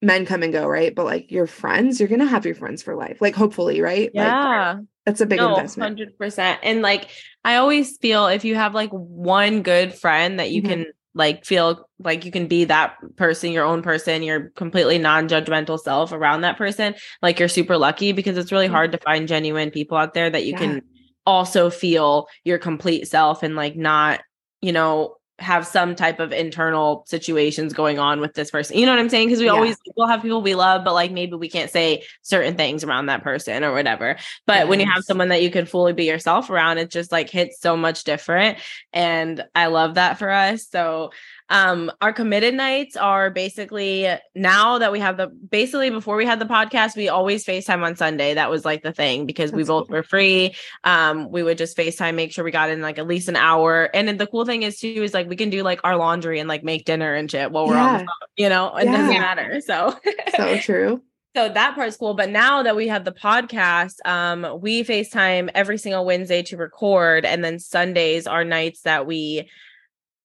men 0.02 0.26
come 0.26 0.44
and 0.44 0.52
go, 0.52 0.68
right? 0.68 0.94
But 0.94 1.06
like 1.06 1.32
your 1.32 1.48
friends, 1.48 2.02
you're 2.02 2.10
gonna 2.10 2.26
have 2.26 2.46
your 2.46 2.56
friends 2.56 2.84
for 2.84 2.96
life. 2.98 3.22
Like, 3.22 3.36
hopefully, 3.36 3.80
right? 3.80 4.12
Yeah. 4.14 4.74
Like, 4.74 4.86
that's 5.06 5.22
a 5.22 5.26
big 5.26 5.40
no, 5.40 5.56
investment. 5.56 6.00
100%. 6.20 6.58
And 6.64 6.82
like, 6.82 7.10
I 7.46 7.56
always 7.58 7.98
feel 7.98 8.28
if 8.28 8.44
you 8.44 8.56
have 8.56 8.74
like 8.74 8.90
one 8.90 9.62
good 9.62 9.94
friend 9.94 10.40
that 10.40 10.52
you 10.52 10.62
mm-hmm. 10.62 10.72
can 10.72 10.86
like 11.16 11.46
feel 11.46 11.90
like 11.98 12.26
you 12.26 12.32
can 12.32 12.48
be 12.48 12.66
that 12.66 12.96
person 13.16 13.52
your 13.52 13.66
own 13.66 13.82
person 13.82 14.22
your 14.22 14.50
completely 14.52 14.98
non-judgmental 14.98 15.80
self 15.80 16.12
around 16.12 16.42
that 16.42 16.58
person 16.58 16.94
like 17.22 17.40
you're 17.40 17.48
super 17.48 17.78
lucky 17.78 18.12
because 18.12 18.38
it's 18.38 18.52
really 18.52 18.66
mm-hmm. 18.66 18.76
hard 18.76 18.92
to 18.92 18.98
find 19.00 19.28
genuine 19.28 19.72
people 19.72 19.98
out 19.98 20.14
there 20.14 20.30
that 20.30 20.46
you 20.46 20.52
yeah. 20.52 20.60
can 20.60 20.82
also 21.26 21.70
feel 21.70 22.28
your 22.44 22.60
complete 22.60 23.08
self 23.08 23.42
and 23.42 23.56
like 23.56 23.76
not 23.76 24.22
you 24.62 24.72
know 24.72 25.16
have 25.40 25.68
some 25.68 25.96
type 25.96 26.20
of 26.20 26.32
internal 26.32 27.04
situations 27.08 27.74
going 27.74 28.00
on 28.00 28.22
with 28.22 28.34
this 28.34 28.52
person. 28.52 28.78
You 28.78 28.86
know 28.86 28.94
what 28.94 29.00
I'm 29.00 29.10
saying? 29.10 29.28
Because 29.28 29.40
we 29.40 29.48
yeah. 29.48 29.52
always 29.52 29.76
will 29.96 30.08
have 30.08 30.22
people 30.22 30.42
we 30.42 30.56
love, 30.56 30.84
but 30.86 30.94
like 30.94 31.12
maybe 31.12 31.36
we 31.36 31.50
can't 31.50 31.70
say 31.70 32.04
certain 32.22 32.56
things 32.56 32.84
around 32.84 33.08
that 33.08 33.24
person 33.24 33.64
or 33.64 33.74
whatever. 33.74 34.18
But 34.46 34.60
yes. 34.60 34.68
when 34.68 34.80
you 34.80 34.90
have 34.90 35.04
someone 35.04 35.30
that 35.30 35.44
you 35.44 35.52
can 35.52 35.66
fully 35.66 35.94
be 35.94 36.06
yourself 36.06 36.50
around, 36.50 36.78
it 36.78 36.90
just 36.90 37.12
like 37.12 37.30
hits 37.30 37.60
so 37.60 37.76
much 37.76 38.06
different. 38.06 38.60
And 38.94 39.44
I 39.54 39.68
love 39.68 39.96
that 39.96 40.18
for 40.20 40.30
us. 40.30 40.68
So 40.70 41.12
Um, 41.48 41.92
our 42.02 42.12
committed 42.12 42.56
nights 42.56 42.98
are 42.98 43.30
basically 43.30 44.08
now 44.34 44.80
that 44.80 44.92
we 44.92 45.00
have 45.00 45.18
the 45.18 45.28
basically 45.28 45.92
before 45.92 46.16
we 46.16 46.26
had 46.26 46.40
the 46.40 46.46
podcast, 46.46 46.96
we 46.96 47.08
always 47.08 47.46
FaceTime 47.46 47.84
on 47.84 47.96
Sunday. 47.96 48.34
That 48.34 48.50
was 48.50 48.66
like 48.66 48.82
the 48.82 48.92
thing 48.92 49.28
because 49.28 49.52
we 49.52 49.64
both 49.64 49.88
cool. 49.88 49.98
were 49.98 50.04
free. 50.04 50.56
Um, 50.84 51.30
we 51.30 51.44
would 51.44 51.60
just 51.60 51.78
FaceTime, 51.78 52.16
make 52.16 52.32
sure 52.32 52.44
we 52.44 52.50
got 52.50 52.72
in 52.72 52.82
like 52.82 52.98
at 52.98 53.06
least 53.06 53.30
an 53.30 53.36
hour. 53.36 53.92
And 53.94 54.08
then 54.08 54.18
the 54.18 54.26
cool 54.26 54.46
thing 54.46 54.64
is 54.64 54.80
too 54.80 54.88
is 54.88 55.14
like 55.14 55.25
we 55.28 55.36
can 55.36 55.50
do 55.50 55.64
like 55.64 55.80
our 55.84 55.96
laundry 55.96 56.40
and 56.40 56.48
like 56.48 56.64
make 56.64 56.86
dinner 56.86 57.14
and 57.14 57.30
shit 57.30 57.52
while 57.52 57.68
we're 57.68 57.78
on 57.78 57.94
the 57.94 58.00
phone, 58.00 58.30
you 58.38 58.50
know, 58.50 58.76
it 58.76 58.86
doesn't 58.86 59.10
matter. 59.10 59.62
So 59.62 59.96
So 60.36 60.58
true. 60.58 61.02
so 61.36 61.50
that 61.50 61.76
part's 61.76 61.98
cool. 61.98 62.14
But 62.14 62.30
now 62.30 62.64
that 62.64 62.76
we 62.76 62.88
have 62.88 63.06
the 63.06 63.12
podcast, 63.12 63.96
um, 64.06 64.62
we 64.62 64.84
FaceTime 64.84 65.50
every 65.54 65.78
single 65.78 66.06
Wednesday 66.06 66.42
to 66.44 66.58
record. 66.58 67.26
And 67.26 67.44
then 67.44 67.60
Sundays 67.60 68.26
are 68.28 68.44
nights 68.44 68.82
that 68.82 69.06
we 69.06 69.50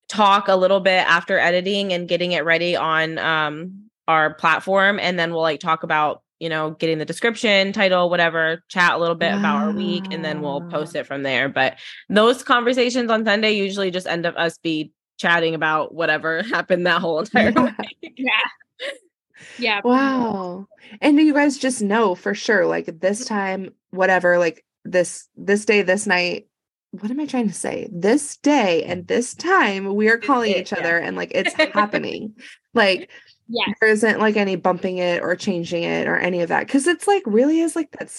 talk 0.09 0.49
a 0.49 0.57
little 0.57 0.81
bit 0.81 1.07
after 1.07 1.39
editing 1.39 1.93
and 1.93 2.09
getting 2.09 2.33
it 2.33 2.45
ready 2.45 2.75
on 2.77 3.19
um 3.19 3.91
our 4.09 4.35
platform. 4.35 4.99
And 4.99 5.19
then 5.19 5.33
we'll 5.33 5.43
like 5.43 5.61
talk 5.61 5.85
about, 5.85 6.23
you 6.41 6.49
know, 6.49 6.71
getting 6.71 6.99
the 6.99 7.05
description, 7.05 7.73
title, 7.73 8.11
whatever, 8.11 8.65
chat 8.69 8.95
a 8.95 8.99
little 8.99 9.15
bit 9.15 9.33
about 9.35 9.63
our 9.63 9.73
week, 9.73 10.07
and 10.11 10.25
then 10.25 10.41
we'll 10.41 10.63
post 10.63 10.97
it 10.97 11.07
from 11.07 11.23
there. 11.23 11.49
But 11.49 11.77
those 12.09 12.43
conversations 12.43 13.11
on 13.11 13.25
Sunday 13.25 13.53
usually 13.53 13.91
just 13.91 14.07
end 14.07 14.27
up 14.27 14.35
us 14.37 14.59
be 14.59 14.91
chatting 15.19 15.55
about 15.55 15.95
whatever 15.95 16.43
happened 16.51 16.87
that 16.87 17.01
whole 17.01 17.21
entire 17.21 17.53
Yeah. 17.53 17.75
week. 18.03 18.15
Yeah. 18.17 18.31
Yeah. 19.59 19.81
Wow. 19.85 20.67
And 21.01 21.19
you 21.19 21.33
guys 21.35 21.59
just 21.59 21.83
know 21.83 22.15
for 22.15 22.35
sure, 22.35 22.67
like 22.67 23.01
this 23.01 23.25
time, 23.25 23.71
whatever, 23.91 24.39
like 24.39 24.65
this 24.85 25.29
this 25.37 25.65
day, 25.65 25.83
this 25.83 26.07
night. 26.07 26.47
What 26.93 27.11
am 27.11 27.21
I 27.21 27.27
trying 27.27 27.47
to 27.49 27.55
say? 27.55 27.89
This 27.93 28.37
day 28.39 28.83
and 28.83 29.07
this 29.07 29.35
time, 29.35 29.95
we 29.95 30.09
are 30.09 30.19
calling 30.19 30.51
it, 30.51 30.57
each 30.57 30.73
yeah. 30.73 30.79
other 30.81 30.99
and 30.99 31.17
like 31.17 31.33
it's 31.35 31.53
happening. 31.75 32.35
Like 32.75 33.11
Yes. 33.53 33.75
there 33.81 33.91
isn't 33.91 34.21
like 34.21 34.37
any 34.37 34.55
bumping 34.57 34.99
it 34.99 35.23
or 35.23 35.35
changing 35.35 35.83
it 35.83 36.07
or 36.07 36.17
any 36.17 36.41
of 36.41 36.49
that. 36.51 36.69
Cause 36.69 36.87
it's 36.87 37.09
like 37.09 37.23
really 37.27 37.61
is 37.61 37.75
like 37.75 37.91
that 37.99 38.11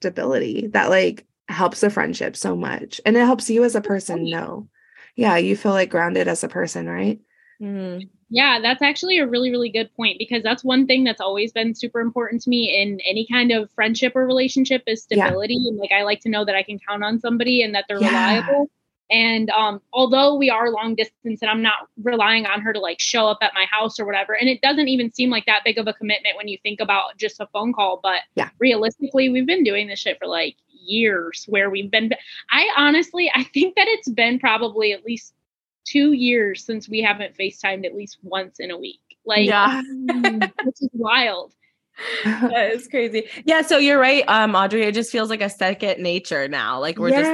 stability 0.00 0.68
that 0.68 0.90
like 0.90 1.26
helps 1.48 1.82
a 1.82 1.90
friendship 1.90 2.36
so 2.36 2.54
much. 2.56 3.00
And 3.04 3.16
it 3.16 3.20
helps 3.24 3.50
you 3.50 3.64
as 3.64 3.74
a 3.74 3.80
person 3.80 4.30
know. 4.30 4.68
Yeah, 5.16 5.36
you 5.38 5.56
feel 5.56 5.72
like 5.72 5.90
grounded 5.90 6.28
as 6.28 6.44
a 6.44 6.48
person, 6.48 6.86
right? 6.88 7.20
Mhm. 7.60 8.08
Yeah, 8.28 8.58
that's 8.60 8.82
actually 8.82 9.18
a 9.18 9.26
really, 9.26 9.50
really 9.50 9.70
good 9.70 9.92
point 9.94 10.18
because 10.18 10.42
that's 10.42 10.62
one 10.64 10.86
thing 10.86 11.04
that's 11.04 11.20
always 11.20 11.52
been 11.52 11.74
super 11.74 12.00
important 12.00 12.42
to 12.42 12.50
me 12.50 12.76
in 12.80 13.00
any 13.08 13.26
kind 13.30 13.50
of 13.52 13.70
friendship 13.72 14.14
or 14.14 14.26
relationship 14.26 14.82
is 14.86 15.06
Yeah. 15.10 15.24
stability. 15.26 15.56
And 15.56 15.76
like 15.78 15.92
I 15.92 16.02
like 16.02 16.20
to 16.20 16.28
know 16.28 16.44
that 16.44 16.54
I 16.54 16.62
can 16.62 16.78
count 16.78 17.02
on 17.02 17.18
somebody 17.18 17.62
and 17.62 17.74
that 17.74 17.86
they're 17.88 18.00
Yeah. 18.00 18.08
reliable. 18.08 18.70
And 19.10 19.50
um, 19.50 19.80
although 19.92 20.34
we 20.34 20.50
are 20.50 20.70
long 20.70 20.94
distance 20.96 21.40
and 21.40 21.50
I'm 21.50 21.62
not 21.62 21.88
relying 22.02 22.44
on 22.46 22.60
her 22.60 22.72
to 22.72 22.80
like 22.80 22.98
show 22.98 23.28
up 23.28 23.38
at 23.40 23.52
my 23.54 23.64
house 23.70 24.00
or 24.00 24.04
whatever, 24.06 24.34
and 24.34 24.48
it 24.48 24.60
doesn't 24.62 24.88
even 24.88 25.12
seem 25.12 25.30
like 25.30 25.46
that 25.46 25.62
big 25.64 25.78
of 25.78 25.86
a 25.86 25.92
commitment 25.92 26.36
when 26.36 26.48
you 26.48 26.58
think 26.62 26.80
about 26.80 27.16
just 27.16 27.40
a 27.40 27.46
phone 27.52 27.72
call. 27.72 28.00
But 28.02 28.20
Yeah. 28.34 28.50
realistically, 28.58 29.28
we've 29.28 29.46
been 29.46 29.62
doing 29.64 29.86
this 29.86 30.00
shit 30.00 30.18
for 30.18 30.26
like 30.26 30.56
years 30.68 31.44
where 31.48 31.70
we've 31.70 31.90
been. 31.90 32.10
I 32.50 32.68
honestly, 32.76 33.30
I 33.34 33.44
think 33.44 33.76
that 33.76 33.86
it's 33.88 34.08
been 34.08 34.38
probably 34.38 34.92
at 34.92 35.04
least 35.04 35.34
two 35.84 36.12
years 36.12 36.64
since 36.64 36.88
we 36.88 37.00
haven't 37.00 37.36
FaceTimed 37.36 37.86
at 37.86 37.94
least 37.94 38.18
once 38.22 38.58
in 38.58 38.70
a 38.72 38.78
week. 38.78 38.98
Like, 39.24 39.46
Yeah. 39.46 39.82
which 40.64 40.80
is 40.80 40.90
wild. 40.92 41.52
that 42.24 42.72
is 42.72 42.88
crazy. 42.88 43.28
Yeah, 43.44 43.62
so 43.62 43.78
you're 43.78 43.98
right, 43.98 44.24
um, 44.28 44.54
Audrey. 44.54 44.82
It 44.82 44.92
just 44.94 45.10
feels 45.10 45.30
like 45.30 45.40
a 45.40 45.50
second 45.50 46.02
nature 46.02 46.48
now. 46.48 46.80
Like 46.80 46.98
we're 46.98 47.10
just 47.10 47.30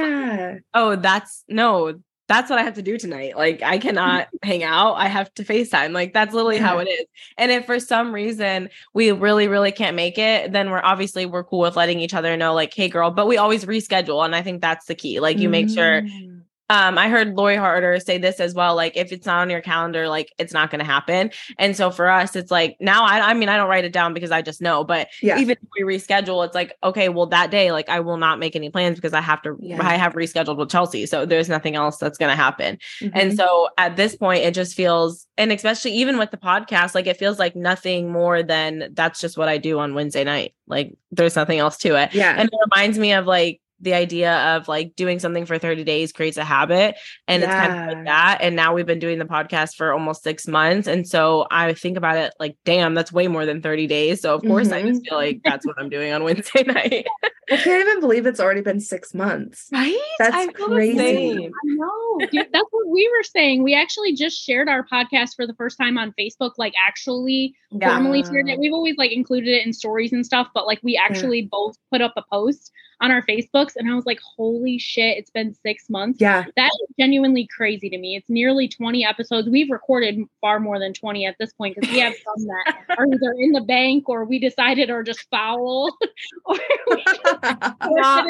like, 0.53 0.63
oh, 0.73 0.95
that's 0.95 1.43
no, 1.47 1.99
that's 2.27 2.49
what 2.49 2.57
I 2.57 2.63
have 2.63 2.75
to 2.75 2.81
do 2.81 2.97
tonight. 2.97 3.35
Like 3.35 3.61
I 3.61 3.77
cannot 3.77 4.29
hang 4.43 4.63
out. 4.63 4.93
I 4.93 5.07
have 5.07 5.33
to 5.35 5.43
FaceTime. 5.43 5.91
Like 5.91 6.13
that's 6.13 6.33
literally 6.33 6.57
how 6.57 6.77
it 6.79 6.85
is. 6.85 7.05
And 7.37 7.51
if 7.51 7.65
for 7.65 7.79
some 7.79 8.13
reason 8.13 8.69
we 8.93 9.11
really, 9.11 9.47
really 9.47 9.71
can't 9.71 9.95
make 9.95 10.17
it, 10.17 10.51
then 10.51 10.71
we're 10.71 10.81
obviously 10.83 11.25
we're 11.25 11.43
cool 11.43 11.59
with 11.59 11.75
letting 11.75 11.99
each 11.99 12.13
other 12.13 12.37
know, 12.37 12.53
like, 12.53 12.73
hey 12.73 12.87
girl, 12.87 13.11
but 13.11 13.27
we 13.27 13.37
always 13.37 13.65
reschedule. 13.65 14.23
And 14.23 14.35
I 14.35 14.41
think 14.41 14.61
that's 14.61 14.85
the 14.85 14.95
key. 14.95 15.19
Like 15.19 15.37
you 15.39 15.49
make 15.49 15.69
sure 15.69 16.03
Mm. 16.03 16.42
Um 16.69 16.97
i 16.97 17.09
heard 17.09 17.35
lori 17.35 17.55
harder 17.55 17.99
say 17.99 18.17
this 18.17 18.39
as 18.39 18.53
well 18.53 18.75
like 18.75 18.95
if 18.95 19.11
it's 19.11 19.25
not 19.25 19.41
on 19.41 19.49
your 19.49 19.61
calendar 19.61 20.07
like 20.07 20.31
it's 20.37 20.53
not 20.53 20.71
going 20.71 20.79
to 20.79 20.85
happen 20.85 21.29
and 21.57 21.75
so 21.75 21.91
for 21.91 22.09
us 22.09 22.35
it's 22.35 22.49
like 22.51 22.77
now 22.79 23.03
I, 23.03 23.31
I 23.31 23.33
mean 23.33 23.49
i 23.49 23.57
don't 23.57 23.69
write 23.69 23.83
it 23.85 23.91
down 23.93 24.13
because 24.13 24.31
i 24.31 24.41
just 24.41 24.61
know 24.61 24.83
but 24.83 25.07
Yeah. 25.21 25.37
even 25.39 25.57
if 25.61 25.67
we 25.77 25.83
reschedule 25.83 26.45
it's 26.45 26.55
like 26.55 26.75
okay 26.83 27.09
well 27.09 27.25
that 27.27 27.51
day 27.51 27.71
like 27.71 27.89
i 27.89 27.99
will 27.99 28.17
not 28.17 28.39
make 28.39 28.55
any 28.55 28.69
plans 28.69 28.95
because 28.97 29.13
i 29.13 29.21
have 29.21 29.41
to 29.43 29.57
Yeah. 29.59 29.85
i 29.85 29.95
have 29.97 30.13
rescheduled 30.13 30.57
with 30.57 30.69
chelsea 30.69 31.05
so 31.05 31.25
there's 31.25 31.49
nothing 31.49 31.75
else 31.75 31.97
that's 31.97 32.17
going 32.17 32.31
to 32.31 32.35
happen 32.35 32.77
and 33.01 33.31
Mhm. 33.33 33.35
so 33.37 33.69
at 33.77 33.95
this 33.97 34.15
point 34.15 34.43
it 34.43 34.53
just 34.53 34.75
feels 34.75 35.27
and 35.37 35.51
especially 35.51 35.91
even 35.93 36.17
with 36.17 36.31
the 36.31 36.37
podcast 36.37 36.95
like 36.95 37.07
it 37.07 37.17
feels 37.17 37.39
like 37.39 37.55
nothing 37.55 38.11
more 38.11 38.41
than 38.41 38.89
that's 38.93 39.19
just 39.19 39.37
what 39.37 39.49
i 39.49 39.57
do 39.57 39.79
on 39.79 39.93
wednesday 39.93 40.23
night 40.23 40.53
like 40.67 40.93
there's 41.11 41.35
nothing 41.35 41.59
else 41.59 41.77
to 41.77 41.95
it 42.01 42.13
yeah. 42.13 42.35
and 42.37 42.49
it 42.51 42.59
reminds 42.73 42.97
me 42.97 43.11
of 43.13 43.25
like 43.25 43.59
the 43.83 43.93
idea 43.93 44.55
of 44.55 44.67
like 44.67 44.95
doing 44.95 45.19
something 45.19 45.45
for 45.45 45.57
30 45.57 45.83
days 45.83 46.11
creates 46.11 46.37
a 46.37 46.43
habit 46.43 46.95
and 47.27 47.43
it's 47.43 47.51
kind 47.51 47.71
of 47.71 47.97
like 47.97 48.05
that 48.05 48.37
and 48.41 48.55
now 48.55 48.73
we've 48.73 48.85
been 48.85 48.99
doing 48.99 49.19
the 49.19 49.25
podcast 49.25 49.75
for 49.75 49.91
almost 49.91 50.23
six 50.23 50.47
months 50.47 50.87
and 50.87 51.07
so 51.07 51.45
i 51.51 51.73
think 51.73 51.97
about 51.97 52.17
it 52.17 52.33
like 52.39 52.57
damn 52.65 52.93
that's 52.93 53.11
way 53.11 53.27
more 53.27 53.45
than 53.45 53.61
30 53.61 53.87
days 53.87 54.21
so 54.21 54.33
of 54.33 54.41
course 54.41 54.71
i 54.71 54.81
just 54.81 55.01
mm-hmm. 55.01 55.09
feel 55.09 55.17
like 55.17 55.41
that's 55.43 55.65
what 55.65 55.75
i'm 55.77 55.89
doing 55.89 56.11
on 56.13 56.23
wednesday 56.23 56.63
night 56.67 57.05
I 57.51 57.57
can't 57.57 57.85
even 57.85 57.99
believe 57.99 58.25
it's 58.25 58.39
already 58.39 58.61
been 58.61 58.79
six 58.79 59.13
months. 59.13 59.67
right 59.71 59.97
That's 60.17 60.35
I 60.35 60.47
crazy. 60.47 60.97
same. 60.97 61.51
I 61.51 61.75
know. 61.75 62.19
Dude, 62.31 62.47
that's 62.53 62.67
what 62.71 62.87
we 62.87 63.09
were 63.15 63.23
saying. 63.23 63.63
We 63.63 63.75
actually 63.75 64.13
just 64.13 64.41
shared 64.41 64.69
our 64.69 64.85
podcast 64.85 65.35
for 65.35 65.45
the 65.45 65.53
first 65.55 65.77
time 65.77 65.97
on 65.97 66.13
Facebook, 66.17 66.51
like 66.57 66.73
actually 66.81 67.55
Yeah. 67.71 67.89
formally 67.89 68.23
shared 68.23 68.47
it. 68.47 68.59
We've 68.59 68.73
always 68.73 68.95
like 68.97 69.11
included 69.11 69.49
it 69.49 69.65
in 69.65 69.73
stories 69.73 70.13
and 70.13 70.25
stuff, 70.25 70.47
but 70.53 70.65
like 70.65 70.79
we 70.83 70.95
mm. 70.95 71.01
actually 71.01 71.49
both 71.51 71.75
put 71.91 72.01
up 72.01 72.13
a 72.15 72.23
post 72.31 72.71
on 73.03 73.11
our 73.11 73.21
Facebooks 73.21 73.73
and 73.75 73.91
I 73.91 73.95
was 73.95 74.05
like, 74.05 74.21
holy 74.21 74.79
shit, 74.79 75.17
it's 75.17 75.29
been 75.29 75.53
six 75.53 75.89
months. 75.89 76.21
Yeah. 76.21 76.45
That 76.55 76.71
is 76.83 76.95
genuinely 76.97 77.49
crazy 77.53 77.89
to 77.89 77.97
me. 77.97 78.15
It's 78.15 78.29
nearly 78.29 78.69
20 78.69 79.05
episodes. 79.05 79.49
We've 79.49 79.69
recorded 79.69 80.19
far 80.39 80.61
more 80.61 80.79
than 80.79 80.93
20 80.93 81.25
at 81.25 81.35
this 81.37 81.51
point 81.51 81.75
because 81.75 81.91
we 81.91 81.99
have 81.99 82.13
some 82.13 82.47
that 82.47 82.75
are 82.97 83.05
either 83.05 83.33
in 83.37 83.51
the 83.51 83.61
bank 83.61 84.07
or 84.07 84.23
we 84.23 84.39
decided 84.39 84.89
are 84.89 85.03
just 85.03 85.29
foul. 85.29 85.95
or 86.45 86.57
we 86.91 87.05
not 87.81 88.25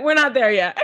we're 0.00 0.14
not 0.14 0.34
there 0.34 0.52
yet 0.52 0.78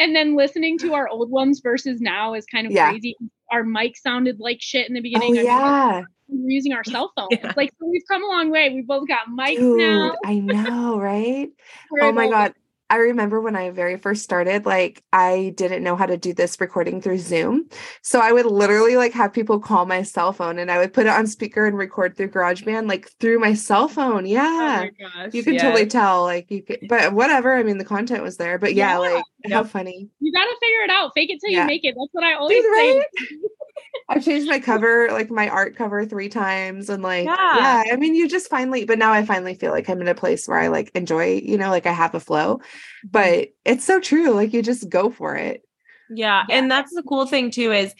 and 0.00 0.16
then 0.16 0.34
listening 0.34 0.78
to 0.78 0.94
our 0.94 1.06
old 1.08 1.30
ones 1.30 1.60
versus 1.62 2.00
now 2.00 2.34
is 2.34 2.46
kind 2.46 2.66
of 2.66 2.72
Yeah. 2.72 2.90
crazy. 2.90 3.16
Our 3.52 3.62
mic 3.62 3.96
sounded 3.96 4.40
like 4.40 4.58
shit 4.60 4.88
in 4.88 4.94
the 4.94 5.00
oh 5.00 5.02
beginning. 5.02 5.32
Mean, 5.34 5.44
yeah. 5.44 6.02
We're 6.28 6.50
using 6.50 6.72
our 6.72 6.84
cell 6.84 7.12
phones. 7.14 7.28
Yeah. 7.32 7.52
Like 7.56 7.70
so 7.78 7.86
we've 7.86 8.02
come 8.08 8.24
a 8.24 8.26
long 8.26 8.50
way. 8.50 8.70
We 8.70 8.82
both 8.82 9.06
got 9.06 9.28
mics 9.28 9.56
Dude, 9.56 9.78
now. 9.78 10.14
I 10.24 10.38
know, 10.40 10.98
right? 10.98 11.50
Oh 12.00 12.12
my 12.12 12.28
god. 12.28 12.54
I 12.90 12.96
remember 12.96 13.40
when 13.40 13.54
I 13.56 13.70
very 13.70 13.96
first 13.96 14.22
started, 14.24 14.66
like 14.66 15.02
I 15.12 15.54
didn't 15.56 15.84
know 15.84 15.94
how 15.96 16.06
to 16.06 16.16
do 16.16 16.34
this 16.34 16.60
recording 16.60 17.00
through 17.00 17.18
Zoom. 17.18 17.68
So 18.02 18.20
I 18.20 18.32
would 18.32 18.46
literally 18.46 18.96
like 18.96 19.12
have 19.12 19.32
people 19.32 19.60
call 19.60 19.86
my 19.86 20.02
cell 20.02 20.32
phone 20.32 20.58
and 20.58 20.70
I 20.70 20.78
would 20.78 20.92
put 20.92 21.06
it 21.06 21.10
on 21.10 21.26
speaker 21.28 21.66
and 21.66 21.78
record 21.78 22.16
through 22.16 22.30
GarageBand, 22.30 22.88
like 22.88 23.08
through 23.20 23.38
my 23.38 23.54
cell 23.54 23.86
phone. 23.88 24.24
oh 24.24 24.28
Yeah. 24.28 24.88
my 24.88 24.90
gosh 25.24 25.32
you 25.34 25.44
can 25.44 25.54
yes. 25.54 25.62
totally 25.62 25.86
tell, 25.86 26.24
like 26.24 26.50
you 26.50 26.62
could, 26.62 26.80
but 26.88 27.12
whatever. 27.14 27.56
I 27.56 27.62
mean, 27.62 27.78
the 27.78 27.84
content 27.84 28.22
was 28.24 28.36
there, 28.36 28.58
but 28.58 28.74
yeah, 28.74 28.92
Yeah. 28.94 28.98
like 28.98 29.24
how 29.52 29.64
funny. 29.64 30.08
You 30.20 30.32
gotta 30.32 30.54
figure 30.60 30.82
it 30.84 30.90
out. 30.90 31.12
Fake 31.14 31.30
it 31.30 31.38
till 31.40 31.50
Yeah. 31.52 31.60
you 31.62 31.66
make 31.68 31.84
it. 31.84 31.94
That's 31.96 32.10
what 32.12 32.24
I 32.24 32.34
always 32.34 32.56
Dude, 32.60 32.74
say. 32.74 32.96
right? 32.98 33.06
I've 34.08 34.24
changed 34.24 34.48
my 34.48 34.58
cover, 34.58 35.08
like 35.12 35.30
my 35.30 35.48
art 35.48 35.76
cover 35.76 36.04
three 36.04 36.28
times. 36.28 36.88
And 36.90 37.02
like, 37.02 37.26
Yeah. 37.26 37.56
yeah, 37.86 37.92
I 37.92 37.96
mean, 37.96 38.14
you 38.14 38.28
just 38.28 38.50
finally, 38.50 38.84
but 38.84 38.98
now 38.98 39.12
I 39.12 39.24
finally 39.24 39.54
feel 39.54 39.70
like 39.70 39.88
I'm 39.88 40.00
in 40.00 40.08
a 40.08 40.14
place 40.14 40.48
where 40.48 40.58
I 40.58 40.68
like 40.68 40.90
enjoy, 40.94 41.40
you 41.44 41.56
know, 41.58 41.70
like 41.70 41.86
I 41.86 41.92
have 41.92 42.14
a 42.14 42.20
flow. 42.20 42.56
Mm-hmm. 42.56 43.08
But 43.10 43.48
it's 43.64 43.84
so 43.84 44.00
true. 44.00 44.30
Like 44.32 44.52
you 44.52 44.62
just 44.62 44.88
go 44.88 45.10
for 45.10 45.36
it. 45.36 45.62
Yeah, 46.12 46.44
Yeah. 46.48 46.56
and 46.58 46.70
that's 46.70 46.92
the 46.94 47.04
cool 47.04 47.26
thing 47.26 47.50
too 47.50 47.72
is 47.72 47.94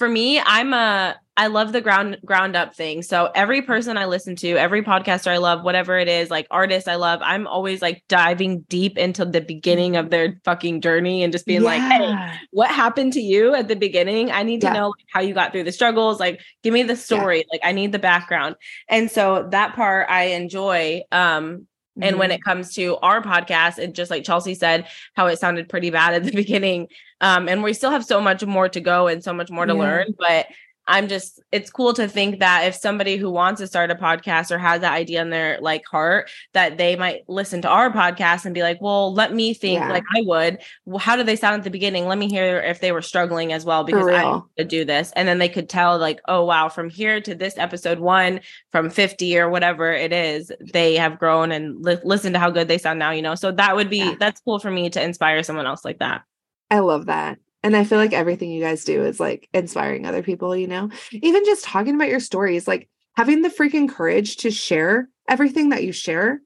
for 0.00 0.08
me, 0.08 0.40
I'm 0.40 0.72
a 0.72 1.14
I 1.36 1.48
love 1.48 1.72
the 1.72 1.82
ground 1.82 2.16
ground 2.24 2.56
up 2.56 2.74
thing. 2.74 3.02
So 3.02 3.30
every 3.34 3.60
person 3.60 3.98
I 3.98 4.06
listen 4.06 4.34
to, 4.36 4.48
every 4.56 4.82
podcaster 4.82 5.28
I 5.28 5.36
love, 5.36 5.62
whatever 5.62 5.98
it 5.98 6.08
is, 6.08 6.30
like 6.30 6.46
artists 6.50 6.88
I 6.88 6.94
love, 6.94 7.20
I'm 7.22 7.46
always 7.46 7.82
like 7.82 8.02
diving 8.08 8.62
deep 8.62 8.96
into 8.96 9.26
the 9.26 9.42
beginning 9.42 9.96
of 9.96 10.08
their 10.08 10.40
fucking 10.46 10.80
journey 10.80 11.22
and 11.22 11.30
just 11.32 11.44
being 11.44 11.62
like, 11.62 11.82
hey, 11.82 12.14
what 12.50 12.70
happened 12.70 13.12
to 13.12 13.20
you 13.20 13.54
at 13.54 13.68
the 13.68 13.76
beginning? 13.76 14.30
I 14.30 14.42
need 14.42 14.62
to 14.62 14.68
Yeah. 14.68 14.72
know 14.72 14.86
like, 14.88 15.04
how 15.12 15.20
you 15.20 15.34
got 15.34 15.52
through 15.52 15.64
the 15.64 15.72
struggles. 15.72 16.18
Like, 16.18 16.40
give 16.62 16.72
me 16.72 16.82
the 16.82 16.96
story. 16.96 17.44
Like, 17.52 17.60
I 17.62 17.72
need 17.72 17.92
the 17.92 17.98
background. 17.98 18.56
And 18.88 19.10
so 19.10 19.48
that 19.50 19.74
part 19.76 20.06
I 20.08 20.24
enjoy. 20.28 21.02
Um, 21.12 21.66
and 22.00 22.18
when 22.18 22.30
Mhm. 22.30 22.34
it 22.34 22.42
comes 22.44 22.74
to 22.76 22.96
our 22.98 23.20
podcast, 23.22 23.78
it 23.78 23.94
just 23.94 24.10
like 24.10 24.24
Chelsea 24.24 24.54
said, 24.54 24.86
how 25.14 25.26
it 25.26 25.38
sounded 25.38 25.68
pretty 25.68 25.90
bad 25.90 26.14
at 26.14 26.24
the 26.24 26.32
beginning. 26.44 26.88
Um, 27.20 27.48
and 27.48 27.62
we 27.62 27.72
still 27.74 27.90
have 27.90 28.04
so 28.04 28.20
much 28.20 28.44
more 28.44 28.68
to 28.68 28.80
go 28.80 29.06
and 29.08 29.22
so 29.22 29.32
much 29.32 29.50
more 29.50 29.66
to 29.66 29.74
Yeah. 29.74 29.78
learn. 29.80 30.14
But 30.18 30.46
I'm 30.88 31.06
just 31.06 31.40
it's 31.52 31.70
cool 31.70 31.92
to 31.92 32.08
think 32.08 32.40
that 32.40 32.64
if 32.66 32.74
somebody 32.74 33.16
who 33.16 33.30
wants 33.30 33.60
to 33.60 33.66
start 33.68 33.92
a 33.92 33.94
podcast 33.94 34.50
or 34.50 34.58
has 34.58 34.80
that 34.80 34.92
idea 34.94 35.22
in 35.22 35.30
their 35.30 35.58
like 35.60 35.82
heart 35.88 36.28
that 36.52 36.78
they 36.78 36.96
might 36.96 37.20
listen 37.28 37.62
to 37.62 37.68
our 37.68 37.92
podcast 37.92 38.44
and 38.44 38.54
be 38.54 38.62
like, 38.62 38.80
"Well, 38.80 39.12
let 39.14 39.32
me 39.32 39.54
think 39.54 39.78
Yeah. 39.78 39.90
like 39.92 40.02
I 40.16 40.22
would. 40.22 40.58
Well, 40.86 40.98
how 40.98 41.14
do 41.14 41.22
they 41.22 41.36
sound 41.36 41.58
at 41.58 41.64
the 41.64 41.70
beginning? 41.70 42.08
Let 42.08 42.18
me 42.18 42.28
hear 42.28 42.60
if 42.60 42.80
they 42.80 42.90
were 42.90 43.02
struggling 43.02 43.52
as 43.52 43.64
well 43.64 43.84
because 43.84 44.08
I 44.08 44.40
to 44.58 44.64
do 44.64 44.84
this." 44.84 45.12
And 45.14 45.28
then 45.28 45.38
they 45.38 45.48
could 45.50 45.68
tell 45.68 45.96
like, 45.96 46.20
"Oh, 46.26 46.44
wow, 46.44 46.68
from 46.68 46.90
here 46.90 47.20
to 47.20 47.36
this 47.36 47.56
episode 47.56 48.00
1 48.00 48.40
from 48.72 48.90
50 48.90 49.38
or 49.38 49.48
whatever 49.48 49.92
it 49.92 50.12
is, 50.12 50.50
they 50.72 50.96
have 50.96 51.20
grown 51.20 51.52
and 51.52 51.84
li- 51.84 51.98
listen 52.02 52.32
to 52.32 52.40
how 52.40 52.50
good 52.50 52.66
they 52.66 52.78
sound 52.78 52.98
now, 52.98 53.10
you 53.12 53.22
know." 53.22 53.36
So 53.36 53.52
that 53.52 53.76
would 53.76 53.90
be 53.90 53.98
Yeah. 53.98 54.14
that's 54.18 54.40
cool 54.40 54.58
for 54.58 54.70
me 54.72 54.90
to 54.90 55.00
inspire 55.00 55.44
someone 55.44 55.66
else 55.66 55.84
like 55.84 55.98
that. 56.00 56.22
I 56.70 56.78
love 56.80 57.06
that. 57.06 57.38
And 57.62 57.76
I 57.76 57.84
feel 57.84 57.98
like 57.98 58.12
everything 58.12 58.50
you 58.50 58.62
guys 58.62 58.84
do 58.84 59.04
is 59.04 59.20
like 59.20 59.48
inspiring 59.52 60.06
other 60.06 60.22
people, 60.22 60.56
you 60.56 60.66
know? 60.66 60.88
Even 61.12 61.44
just 61.44 61.64
talking 61.64 61.94
about 61.94 62.08
your 62.08 62.20
stories, 62.20 62.66
like 62.66 62.88
having 63.16 63.42
the 63.42 63.48
freaking 63.50 63.88
courage 63.88 64.38
to 64.38 64.50
share 64.50 65.08
everything 65.28 65.68
that 65.70 65.84
you 65.84 65.92
share, 65.92 66.40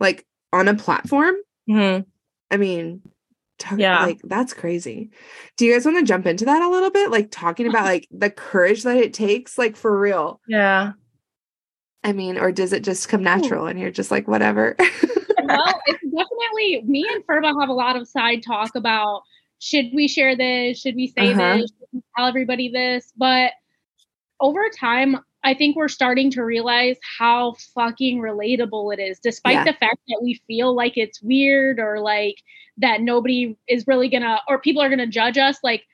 like 0.00 0.26
on 0.52 0.68
a 0.68 0.74
platform. 0.74 1.34
Mhm. 1.68 2.06
I 2.50 2.56
mean, 2.56 3.02
talk, 3.58 3.78
Yeah. 3.78 4.06
like 4.06 4.20
that's 4.24 4.54
crazy. 4.54 5.10
Do 5.58 5.66
you 5.66 5.74
guys 5.74 5.84
want 5.84 5.98
to 5.98 6.04
jump 6.04 6.26
into 6.26 6.46
that 6.46 6.62
a 6.62 6.68
little 6.70 6.90
bit? 6.90 7.10
Like 7.10 7.30
talking 7.30 7.66
about 7.66 7.84
like 7.84 8.08
the 8.10 8.30
courage 8.30 8.84
that 8.84 8.96
it 8.96 9.12
takes, 9.12 9.58
like 9.58 9.76
for 9.76 9.98
real. 9.98 10.40
Yeah. 10.48 10.92
I 12.04 12.12
mean, 12.12 12.38
or 12.38 12.52
does 12.52 12.72
it 12.72 12.84
just 12.84 13.08
come 13.10 13.22
natural 13.22 13.66
and 13.66 13.78
you're 13.78 13.90
just 13.90 14.10
like, 14.10 14.26
whatever? 14.28 14.76
well, 14.78 15.82
it's 15.86 16.00
definitely 16.04 16.82
me 16.86 17.06
and 17.12 17.26
Pheriba 17.26 17.60
have 17.60 17.68
a 17.68 17.72
lot 17.74 17.96
of 17.96 18.08
side 18.08 18.42
talk 18.42 18.74
about 18.76 19.22
should 19.58 19.86
we 19.94 20.08
share 20.08 20.36
this? 20.36 20.80
Should 20.80 20.94
we 20.94 21.08
say 21.08 21.32
Uh-huh. 21.32 21.58
this? 21.58 21.70
Should 21.78 21.88
we 21.92 22.02
tell 22.16 22.26
everybody 22.26 22.68
this? 22.68 23.12
But 23.16 23.52
over 24.40 24.68
time, 24.70 25.18
I 25.44 25.54
think 25.54 25.76
we're 25.76 25.88
starting 25.88 26.30
to 26.32 26.42
realize 26.44 26.96
how 27.18 27.54
fucking 27.74 28.18
relatable 28.18 28.92
it 28.92 29.00
is, 29.00 29.18
despite 29.20 29.54
Yeah. 29.54 29.64
the 29.64 29.72
fact 29.74 29.98
that 30.08 30.20
we 30.22 30.40
feel 30.46 30.74
like 30.74 30.96
it's 30.96 31.22
weird 31.22 31.78
or 31.78 32.00
like 32.00 32.36
that 32.78 33.00
nobody 33.00 33.56
is 33.68 33.86
really 33.86 34.08
gonna, 34.08 34.40
or 34.48 34.60
people 34.60 34.82
are 34.82 34.88
gonna 34.88 35.06
judge 35.06 35.38
us. 35.38 35.58
Like, 35.62 35.84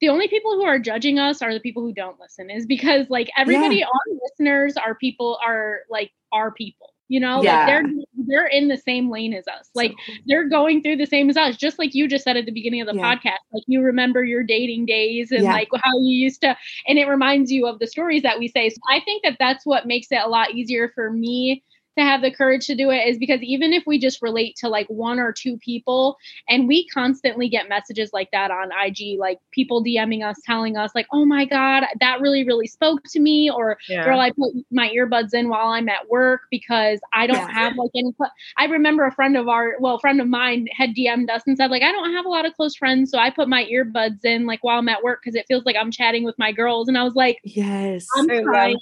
the 0.00 0.08
only 0.08 0.28
people 0.28 0.52
who 0.54 0.64
are 0.64 0.78
judging 0.78 1.18
us 1.18 1.42
are 1.42 1.52
the 1.52 1.60
people 1.60 1.82
who 1.82 1.92
don't 1.92 2.18
listen, 2.18 2.48
is 2.48 2.64
because 2.66 3.10
like 3.10 3.30
everybody, 3.36 3.82
our 3.84 3.90
listeners 4.22 4.76
are 4.78 4.94
people, 4.94 5.38
are 5.44 5.80
like 5.90 6.10
our 6.32 6.50
people, 6.50 6.94
you 7.10 7.20
know, 7.20 7.40
Yeah. 7.40 7.58
like 7.58 7.66
they're 7.66 7.84
they're 8.28 8.46
in 8.46 8.68
the 8.68 8.76
same 8.78 9.10
lane 9.10 9.34
as 9.34 9.46
us. 9.48 9.68
Like 9.74 9.94
they're 10.26 10.48
going 10.48 10.82
through 10.82 10.96
the 10.96 11.06
same 11.06 11.28
as 11.28 11.36
us, 11.36 11.56
just 11.56 11.78
like 11.78 11.94
you 11.94 12.08
just 12.08 12.24
said 12.24 12.36
at 12.36 12.46
the 12.46 12.52
beginning 12.52 12.80
of 12.80 12.86
the 12.86 12.94
Yeah. 12.94 13.16
podcast. 13.16 13.38
Like 13.52 13.64
you 13.66 13.82
remember 13.82 14.24
your 14.24 14.44
dating 14.44 14.86
days 14.86 15.32
and 15.32 15.42
Yeah. 15.42 15.52
like 15.52 15.68
how 15.82 15.98
you 16.00 16.14
used 16.16 16.40
to, 16.42 16.56
and 16.86 16.98
it 16.98 17.06
reminds 17.08 17.50
you 17.52 17.66
of 17.66 17.80
the 17.80 17.86
stories 17.88 18.22
that 18.22 18.38
we 18.38 18.48
say. 18.48 18.70
So 18.70 18.78
I 18.88 19.00
think 19.00 19.24
that 19.24 19.36
that's 19.40 19.66
what 19.66 19.86
makes 19.86 20.06
it 20.12 20.20
a 20.24 20.28
lot 20.28 20.54
easier 20.54 20.90
for 20.94 21.10
me 21.10 21.64
to 21.98 22.04
have 22.04 22.22
the 22.22 22.30
courage 22.30 22.66
to 22.66 22.74
do 22.74 22.90
it 22.90 23.06
is 23.08 23.18
because 23.18 23.40
even 23.42 23.72
if 23.72 23.82
we 23.86 23.98
just 23.98 24.22
relate 24.22 24.56
to 24.56 24.68
like 24.68 24.86
one 24.88 25.18
or 25.18 25.32
two 25.32 25.56
people 25.58 26.16
and 26.48 26.68
we 26.68 26.86
constantly 26.88 27.48
get 27.48 27.68
messages 27.68 28.10
like 28.12 28.30
that 28.32 28.50
on 28.50 28.70
IG 28.84 29.18
like 29.18 29.38
people 29.50 29.82
DMing 29.84 30.24
us 30.24 30.36
telling 30.44 30.76
us 30.76 30.92
like 30.94 31.06
oh 31.12 31.24
my 31.24 31.44
god 31.44 31.84
that 32.00 32.20
really 32.20 32.44
really 32.44 32.66
spoke 32.66 33.02
to 33.10 33.20
me 33.20 33.50
or 33.50 33.76
Yeah. 33.88 34.04
girl 34.04 34.20
I 34.20 34.30
put 34.30 34.52
my 34.70 34.88
earbuds 34.90 35.34
in 35.34 35.48
while 35.48 35.68
I'm 35.68 35.88
at 35.88 36.08
work 36.08 36.42
because 36.50 37.00
I 37.12 37.26
don't 37.26 37.38
Yeah. 37.48 37.52
have 37.52 37.76
like 37.76 37.90
any 37.94 38.12
cl- 38.16 38.32
I 38.56 38.66
remember 38.66 39.04
a 39.04 39.12
friend 39.12 39.36
of 39.36 39.48
our 39.48 39.74
well 39.80 39.96
a 39.96 40.00
friend 40.00 40.20
of 40.20 40.28
mine 40.28 40.68
had 40.72 40.90
DM'd 40.90 41.30
us 41.30 41.42
and 41.46 41.56
said 41.56 41.70
like 41.70 41.82
I 41.82 41.92
don't 41.92 42.12
have 42.14 42.24
a 42.24 42.28
lot 42.30 42.46
of 42.46 42.54
close 42.54 42.76
friends 42.76 43.10
so 43.10 43.18
I 43.18 43.30
put 43.30 43.48
my 43.48 43.64
earbuds 43.64 44.24
in 44.24 44.46
like 44.46 44.62
while 44.62 44.78
I'm 44.78 44.88
at 44.88 45.02
work 45.02 45.20
because 45.22 45.34
it 45.34 45.46
feels 45.48 45.64
like 45.64 45.76
I'm 45.76 45.90
chatting 45.90 46.24
with 46.24 46.38
my 46.38 46.52
girls 46.52 46.88
and 46.88 46.96
I 46.96 47.02
was 47.02 47.14
like 47.14 47.38
yes. 47.42 48.08
I'm 48.16 48.30
I 48.30 48.42
crying. 48.44 48.78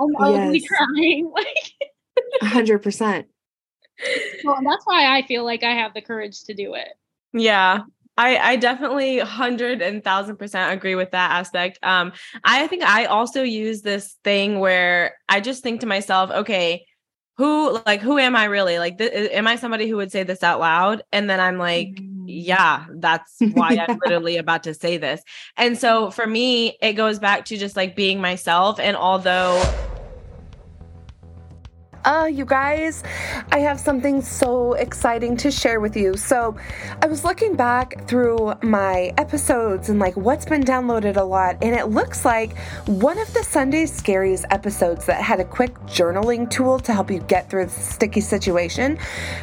I'm 0.00 0.16
ugly 0.20 0.60
Yes. 0.60 0.68
crying 0.68 1.30
like 1.34 1.72
A 1.82 1.91
hundred 2.42 2.80
percent. 2.80 3.26
Well, 4.44 4.58
that's 4.64 4.84
why 4.84 5.16
I 5.16 5.22
feel 5.26 5.44
like 5.44 5.62
I 5.62 5.72
have 5.74 5.94
the 5.94 6.02
courage 6.02 6.44
to 6.44 6.54
do 6.54 6.74
it. 6.74 6.88
Yeah. 7.32 7.82
I, 8.18 8.36
I 8.36 8.56
definitely 8.56 9.18
hundred 9.20 9.80
and 9.80 10.04
thousand 10.04 10.36
percent 10.36 10.72
agree 10.72 10.94
with 10.94 11.12
that 11.12 11.30
aspect. 11.30 11.78
Um, 11.82 12.12
I 12.44 12.66
think 12.66 12.82
I 12.82 13.06
also 13.06 13.42
use 13.42 13.82
this 13.82 14.16
thing 14.22 14.60
where 14.60 15.14
I 15.28 15.40
just 15.40 15.62
think 15.62 15.80
to 15.80 15.86
myself, 15.86 16.30
okay, 16.30 16.84
who 17.38 17.78
like 17.86 18.00
who 18.00 18.18
am 18.18 18.36
I 18.36 18.44
really? 18.44 18.78
Like, 18.78 18.98
th- 18.98 19.30
am 19.32 19.46
I 19.46 19.56
somebody 19.56 19.88
who 19.88 19.96
would 19.96 20.12
say 20.12 20.24
this 20.24 20.42
out 20.42 20.60
loud? 20.60 21.02
And 21.10 21.30
then 21.30 21.40
I'm 21.40 21.56
like, 21.56 22.02
yeah, 22.26 22.84
that's 22.96 23.36
why 23.54 23.72
Yeah. 23.72 23.86
I'm 23.88 23.98
literally 24.04 24.36
about 24.36 24.64
to 24.64 24.74
say 24.74 24.98
this. 24.98 25.22
And 25.56 25.78
so 25.78 26.10
for 26.10 26.26
me, 26.26 26.76
it 26.82 26.92
goes 26.92 27.18
back 27.18 27.46
to 27.46 27.56
just 27.56 27.76
like 27.76 27.96
being 27.96 28.20
myself. 28.20 28.78
And 28.78 28.94
although 28.96 29.62
Uh, 32.04 32.28
you 32.30 32.44
guys, 32.44 33.04
I 33.52 33.60
have 33.60 33.78
something 33.78 34.22
so 34.22 34.72
exciting 34.72 35.36
to 35.36 35.52
share 35.52 35.78
with 35.78 35.96
you. 35.96 36.16
So, 36.16 36.56
I 37.00 37.06
was 37.06 37.24
looking 37.24 37.54
back 37.54 38.08
through 38.08 38.54
my 38.62 39.12
episodes 39.18 39.88
and 39.88 40.00
like 40.00 40.16
what's 40.16 40.44
been 40.44 40.64
downloaded 40.64 41.16
a 41.16 41.22
lot, 41.22 41.58
and 41.62 41.76
it 41.76 41.86
looks 41.86 42.24
like 42.24 42.56
one 42.86 43.18
of 43.18 43.32
the 43.34 43.44
Sunday 43.44 43.84
Scaries 43.84 44.44
episodes 44.50 45.06
that 45.06 45.22
had 45.22 45.38
a 45.38 45.44
quick 45.44 45.74
journaling 45.86 46.50
tool 46.50 46.80
to 46.80 46.92
help 46.92 47.08
you 47.08 47.20
get 47.20 47.48
through 47.48 47.66
the 47.66 47.70
sticky 47.70 48.20
situation 48.20 48.96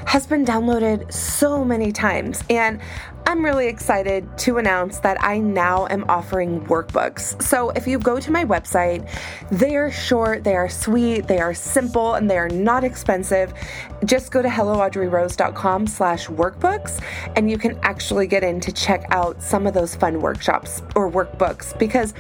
has 0.06 0.28
been 0.28 0.43
downloaded 0.43 1.12
so 1.13 1.63
many 1.63 1.93
times. 1.93 2.43
And 2.50 2.82
I'm 3.30 3.46
really 3.46 3.68
excited 3.68 4.28
to 4.39 4.58
announce 4.58 5.02
that 5.02 5.24
I 5.24 5.38
now 5.38 5.86
am 5.92 6.04
offering 6.10 6.65
workbooks. 6.65 7.39
So 7.44 7.70
if 7.70 7.86
you 7.86 8.00
go 8.00 8.20
to 8.20 8.32
my 8.32 8.44
website, 8.44 9.08
they 9.52 9.76
are 9.76 9.92
short, 9.92 10.44
they 10.44 10.56
are 10.56 10.68
sweet, 10.68 11.28
they 11.28 11.38
are 11.38 11.54
simple, 11.54 12.15
and 12.15 12.28
they 12.28 12.39
are 12.39 12.50
not 12.50 12.84
expensive. 12.84 13.54
Just 14.04 14.32
go 14.32 14.42
to 14.42 14.48
helloaudreyrose.com 14.48 15.86
slash 15.86 16.26
workbooks 16.26 17.04
and 17.36 17.52
you 17.52 17.60
can 17.60 17.78
actually 17.84 18.26
get 18.26 18.44
in 18.44 18.60
to 18.62 18.72
check 18.72 19.06
out 19.12 19.44
some 19.44 19.68
of 19.68 19.76
those 19.76 19.94
fun 19.94 20.22
workshops 20.22 20.82
or 20.96 21.12
workbooks 21.12 21.78
because 21.78 22.15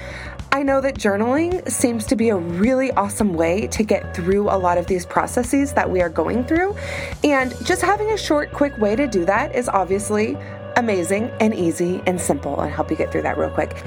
I 0.51 0.63
know 0.63 0.81
that 0.81 0.95
journaling 0.95 1.67
seems 1.69 2.05
to 2.07 2.15
be 2.15 2.29
a 2.29 2.35
really 2.35 2.91
awesome 2.91 3.33
way 3.33 3.67
to 3.67 3.83
get 3.83 4.15
through 4.15 4.49
a 4.49 4.57
lot 4.57 4.79
of 4.79 4.87
these 4.87 5.05
processes 5.05 5.73
that 5.73 5.89
we 5.89 6.01
are 6.01 6.09
going 6.09 6.43
through. 6.43 6.75
And 7.23 7.53
just 7.65 7.83
having 7.83 8.09
a 8.11 8.17
short, 8.17 8.51
quick 8.51 8.75
way 8.79 8.95
to 8.95 9.07
do 9.07 9.25
that 9.25 9.55
is 9.55 9.69
obviously 9.69 10.37
amazing 10.79 11.29
and 11.39 11.53
easy 11.53 12.01
and 12.07 12.19
simple 12.19 12.59
and 12.61 12.71
help 12.71 12.89
you 12.89 12.95
get 12.95 13.11
through 13.11 13.21
that 13.21 13.37
real 13.37 13.49
quick. 13.49 13.83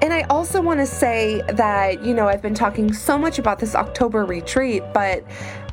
And 0.00 0.12
I 0.12 0.22
also 0.22 0.62
want 0.62 0.80
to 0.80 0.86
say 0.86 1.42
that, 1.48 2.02
you 2.04 2.14
know, 2.14 2.28
I've 2.28 2.42
been 2.42 2.54
talking 2.54 2.92
so 2.92 3.18
much 3.18 3.38
about 3.38 3.58
this 3.58 3.74
October 3.74 4.24
retreat, 4.24 4.82
but 4.94 5.22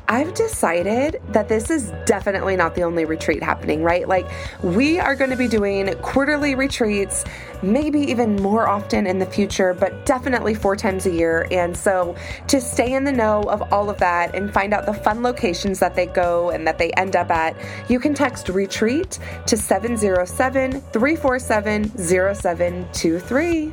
I've 0.06 0.34
decided 0.34 1.22
that 1.30 1.48
this 1.48 1.70
is 1.70 1.90
definitely 2.04 2.56
not 2.56 2.74
the 2.74 2.82
only 2.82 3.04
retreat 3.06 3.42
happening, 3.42 3.82
right? 3.82 4.06
Like, 4.06 4.30
we 4.62 4.98
are 4.98 5.16
going 5.16 5.30
to 5.30 5.36
be 5.36 5.48
doing 5.48 5.92
quarterly 6.02 6.54
retreats, 6.54 7.24
maybe 7.62 8.00
even 8.00 8.36
more 8.36 8.68
often 8.68 9.06
in 9.06 9.18
the 9.18 9.26
future, 9.26 9.72
but 9.72 10.04
definitely 10.04 10.54
four 10.54 10.76
times 10.76 11.06
a 11.06 11.10
year. 11.10 11.46
And 11.50 11.74
so, 11.74 12.16
to 12.48 12.60
stay 12.60 12.92
in 12.92 13.04
the 13.04 13.12
know 13.12 13.42
of 13.44 13.72
all 13.72 13.88
of 13.88 13.98
that 13.98 14.34
and 14.34 14.52
find 14.52 14.74
out 14.74 14.84
the 14.84 14.92
fun 14.94 15.22
locations 15.22 15.78
that 15.78 15.94
they 15.94 16.06
go 16.06 16.50
and 16.50 16.66
that 16.66 16.76
they 16.76 16.90
end 16.92 17.16
up 17.16 17.30
at, 17.30 17.56
you 17.88 17.98
can 17.98 18.12
text 18.12 18.50
retreat 18.50 19.18
to 19.46 19.56
707 19.56 20.82
347 20.92 21.98
0723. 21.98 23.72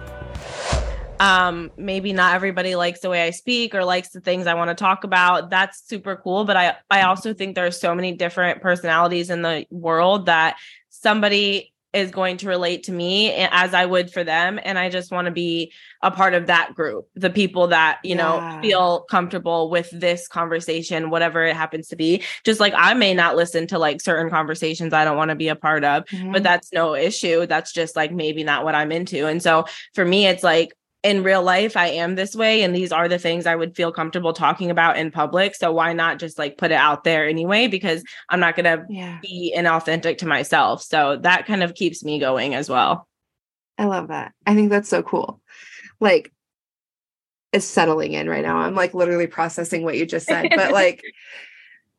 Um 1.21 1.71
maybe 1.77 2.13
not 2.13 2.33
everybody 2.33 2.75
likes 2.75 3.01
the 3.01 3.09
way 3.09 3.21
i 3.21 3.29
speak 3.29 3.75
or 3.75 3.85
likes 3.85 4.09
the 4.09 4.19
things 4.19 4.47
i 4.47 4.55
want 4.55 4.69
to 4.69 4.75
talk 4.75 5.03
about. 5.03 5.51
That's 5.51 5.87
super 5.87 6.15
cool 6.15 6.45
but 6.45 6.57
i 6.57 6.75
i 6.89 7.03
also 7.03 7.33
think 7.33 7.55
there's 7.55 7.79
so 7.79 7.93
many 7.93 8.13
different 8.13 8.61
personalities 8.61 9.29
in 9.29 9.43
the 9.43 9.65
world 9.69 10.25
that 10.25 10.57
somebody 10.89 11.71
is 11.93 12.09
going 12.09 12.37
to 12.37 12.47
relate 12.47 12.83
to 12.83 12.91
me 12.91 13.31
as 13.33 13.73
i 13.73 13.85
would 13.85 14.11
for 14.11 14.23
them 14.23 14.59
and 14.63 14.79
i 14.79 14.89
just 14.89 15.11
want 15.11 15.25
to 15.25 15.31
be 15.31 15.73
a 16.01 16.09
part 16.09 16.33
of 16.33 16.47
that 16.47 16.73
group 16.73 17.07
the 17.15 17.29
people 17.29 17.67
that 17.67 17.99
you 18.03 18.15
know 18.15 18.59
feel 18.61 19.01
comfortable 19.01 19.69
with 19.69 19.89
this 19.91 20.27
conversation 20.27 21.09
whatever 21.09 21.43
it 21.43 21.55
happens 21.55 21.89
to 21.89 21.95
be. 21.95 22.23
Just 22.45 22.59
like 22.59 22.73
i 22.75 22.93
may 22.93 23.13
not 23.13 23.35
listen 23.35 23.67
to 23.67 23.77
like 23.77 24.01
certain 24.01 24.31
conversations 24.31 24.93
i 24.93 25.03
don't 25.03 25.17
want 25.17 25.29
to 25.29 25.35
be 25.35 25.49
a 25.49 25.55
part 25.55 25.83
of 25.83 26.05
but 26.31 26.43
that's 26.43 26.71
no 26.73 26.95
issue. 26.95 27.45
That's 27.45 27.73
just 27.73 27.95
like 27.95 28.11
maybe 28.11 28.43
not 28.43 28.63
what 28.63 28.73
i'm 28.73 28.91
into. 28.91 29.27
And 29.27 29.43
so 29.43 29.65
for 29.93 30.05
me 30.05 30.25
it's 30.25 30.43
like 30.43 30.73
in 31.03 31.23
real 31.23 31.41
life 31.41 31.75
I 31.75 31.87
am 31.87 32.15
this 32.15 32.35
way 32.35 32.61
and 32.61 32.75
these 32.75 32.91
are 32.91 33.07
the 33.07 33.17
things 33.17 33.45
I 33.47 33.55
would 33.55 33.75
feel 33.75 33.91
comfortable 33.91 34.33
talking 34.33 34.69
about 34.69 34.97
in 34.97 35.09
public 35.11 35.55
so 35.55 35.71
why 35.71 35.93
not 35.93 36.19
just 36.19 36.37
like 36.37 36.57
put 36.57 36.71
it 36.71 36.75
out 36.75 37.03
there 37.03 37.27
anyway 37.27 37.67
because 37.67 38.03
I'm 38.29 38.39
not 38.39 38.55
going 38.55 38.65
to 38.65 38.85
yeah. 38.87 39.17
be 39.21 39.53
inauthentic 39.57 40.19
to 40.19 40.27
myself 40.27 40.83
so 40.83 41.17
that 41.17 41.47
kind 41.47 41.63
of 41.63 41.73
keeps 41.73 42.03
me 42.03 42.19
going 42.19 42.53
as 42.53 42.69
well 42.69 43.07
I 43.77 43.85
love 43.85 44.09
that. 44.09 44.33
I 44.45 44.53
think 44.53 44.69
that's 44.69 44.89
so 44.89 45.01
cool. 45.01 45.41
Like, 45.99 46.31
it's 47.51 47.65
settling 47.65 48.13
in 48.13 48.29
right 48.29 48.43
now. 48.43 48.57
I'm 48.57 48.75
like 48.75 48.93
literally 48.93 49.25
processing 49.25 49.83
what 49.83 49.97
you 49.97 50.05
just 50.05 50.27
said, 50.27 50.51
but 50.55 50.71
like, 50.81 51.01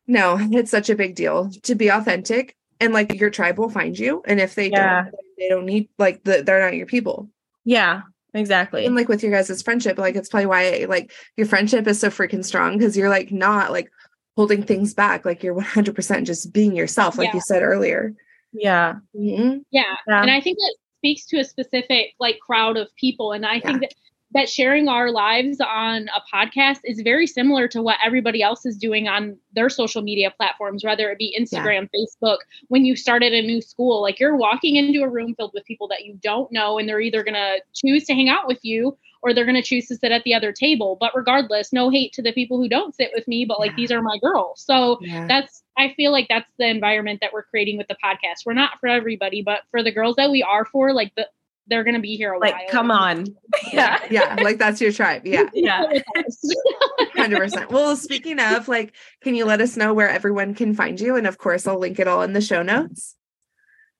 no, 0.06 0.36
it's 0.52 0.70
such 0.70 0.90
a 0.90 0.94
big 0.94 1.16
deal 1.16 1.50
to 1.64 1.74
be 1.74 1.88
authentic. 1.88 2.54
And 2.78 2.92
like, 2.92 3.14
your 3.14 3.30
tribe 3.30 3.58
will 3.58 3.70
find 3.70 3.98
you. 3.98 4.22
And 4.26 4.38
if 4.38 4.54
they 4.54 4.70
Yeah. 4.70 5.04
don't, 5.04 5.14
they 5.38 5.48
don't 5.48 5.66
need 5.66 5.88
like 5.98 6.22
the, 6.22 6.42
they're 6.44 6.60
not 6.62 6.76
your 6.76 6.86
people. 6.86 7.28
yeah 7.64 8.02
exactly. 8.34 8.86
And 8.86 8.94
like 8.94 9.08
with 9.08 9.22
your 9.22 9.32
guys' 9.32 9.62
friendship, 9.62 9.98
like 9.98 10.14
it's 10.16 10.28
probably 10.28 10.46
why 10.46 10.86
like 10.88 11.12
your 11.36 11.46
friendship 11.46 11.86
is 11.86 12.00
so 12.00 12.08
freaking 12.08 12.44
strong 12.44 12.78
because 12.78 12.96
you're 12.96 13.08
like 13.08 13.32
not 13.32 13.72
like 13.72 13.90
holding 14.36 14.62
things 14.62 14.94
back. 14.94 15.24
Like 15.24 15.42
you're 15.42 15.54
100% 15.54 16.24
just 16.24 16.52
being 16.52 16.74
yourself, 16.76 17.18
like 17.18 17.28
Yeah. 17.28 17.34
you 17.34 17.40
said 17.42 17.62
earlier. 17.62 18.14
yeah. 18.52 18.94
Mhm. 19.16 19.64
Yeah. 19.70 19.82
Yeah. 20.06 20.22
And 20.22 20.30
I 20.30 20.40
think 20.40 20.58
that 20.58 20.76
speaks 20.98 21.26
to 21.26 21.38
a 21.38 21.44
specific 21.44 22.14
like 22.20 22.38
crowd 22.38 22.76
of 22.76 22.88
people. 22.96 23.32
And 23.32 23.44
I 23.44 23.60
think 23.60 23.80
that 23.80 23.92
that 24.34 24.48
sharing 24.48 24.88
our 24.88 25.10
lives 25.10 25.58
on 25.60 26.08
a 26.08 26.22
podcast 26.34 26.80
is 26.84 27.00
very 27.02 27.26
similar 27.26 27.68
to 27.68 27.82
what 27.82 27.98
everybody 28.04 28.42
else 28.42 28.64
is 28.64 28.76
doing 28.76 29.08
on 29.08 29.36
their 29.54 29.68
social 29.68 30.02
media 30.02 30.32
platforms, 30.36 30.84
whether 30.84 31.10
it 31.10 31.18
be 31.18 31.36
Instagram, 31.38 31.88
Facebook. 31.94 32.38
When 32.68 32.84
you 32.84 32.96
start 32.96 33.22
at 33.22 33.32
a 33.32 33.42
new 33.42 33.60
school, 33.60 34.00
like 34.00 34.18
you're 34.18 34.36
walking 34.36 34.76
into 34.76 35.02
a 35.02 35.08
room 35.08 35.34
filled 35.34 35.52
with 35.54 35.64
people 35.64 35.88
that 35.88 36.04
you 36.04 36.18
don't 36.22 36.50
know, 36.50 36.78
and 36.78 36.88
they're 36.88 37.00
either 37.00 37.22
going 37.22 37.34
to 37.34 37.60
choose 37.74 38.04
to 38.04 38.14
hang 38.14 38.28
out 38.28 38.46
with 38.46 38.58
you 38.62 38.96
or 39.22 39.32
they're 39.32 39.44
going 39.44 39.54
to 39.54 39.62
choose 39.62 39.86
to 39.86 39.94
sit 39.96 40.10
at 40.10 40.24
the 40.24 40.34
other 40.34 40.52
table. 40.52 40.96
But 40.98 41.12
regardless, 41.14 41.72
no 41.72 41.90
hate 41.90 42.12
to 42.14 42.22
the 42.22 42.32
people 42.32 42.58
who 42.58 42.68
don't 42.68 42.94
sit 42.94 43.10
with 43.14 43.26
me, 43.28 43.44
but 43.44 43.60
like 43.60 43.70
Yeah. 43.72 43.76
these 43.76 43.92
are 43.92 44.02
my 44.02 44.18
girls. 44.20 44.62
So 44.64 44.98
Yeah. 45.00 45.26
that's 45.28 45.62
I 45.78 45.94
feel 45.94 46.12
like 46.12 46.26
that's 46.28 46.50
the 46.58 46.66
environment 46.66 47.20
that 47.22 47.32
we're 47.32 47.44
creating 47.44 47.78
with 47.78 47.88
the 47.88 47.96
podcast. 48.04 48.44
We're 48.44 48.52
not 48.52 48.78
for 48.80 48.88
everybody, 48.88 49.40
but 49.42 49.60
for 49.70 49.82
the 49.82 49.90
girls 49.92 50.16
that 50.16 50.30
we 50.30 50.42
are 50.42 50.64
for, 50.66 50.92
like 50.92 51.14
the 51.14 51.28
they're 51.68 51.84
gonna 51.84 52.00
be 52.00 52.16
here 52.16 52.32
a 52.32 52.38
Like, 52.38 52.54
while. 52.54 52.68
come 52.70 52.90
on. 53.06 53.26
yeah. 53.72 53.98
yeah, 54.10 54.36
like 54.42 54.58
that's 54.58 54.80
your 54.80 54.92
tribe. 54.92 55.22
Yeah. 55.24 55.44
Yeah. 55.54 55.84
Hundred 57.14 57.38
percent. 57.38 57.70
Well, 57.70 57.96
speaking 57.96 58.38
of, 58.40 58.68
like, 58.68 58.94
can 59.22 59.34
you 59.34 59.44
let 59.44 59.60
us 59.60 59.76
know 59.76 59.94
where 59.94 60.08
everyone 60.08 60.54
can 60.54 60.74
find 60.74 61.00
you? 61.00 61.16
And 61.16 61.26
of 61.26 61.38
course, 61.38 61.66
I'll 61.66 61.78
link 61.78 61.98
it 62.00 62.08
all 62.08 62.22
in 62.22 62.32
the 62.32 62.40
show 62.40 62.62
notes. 62.62 63.16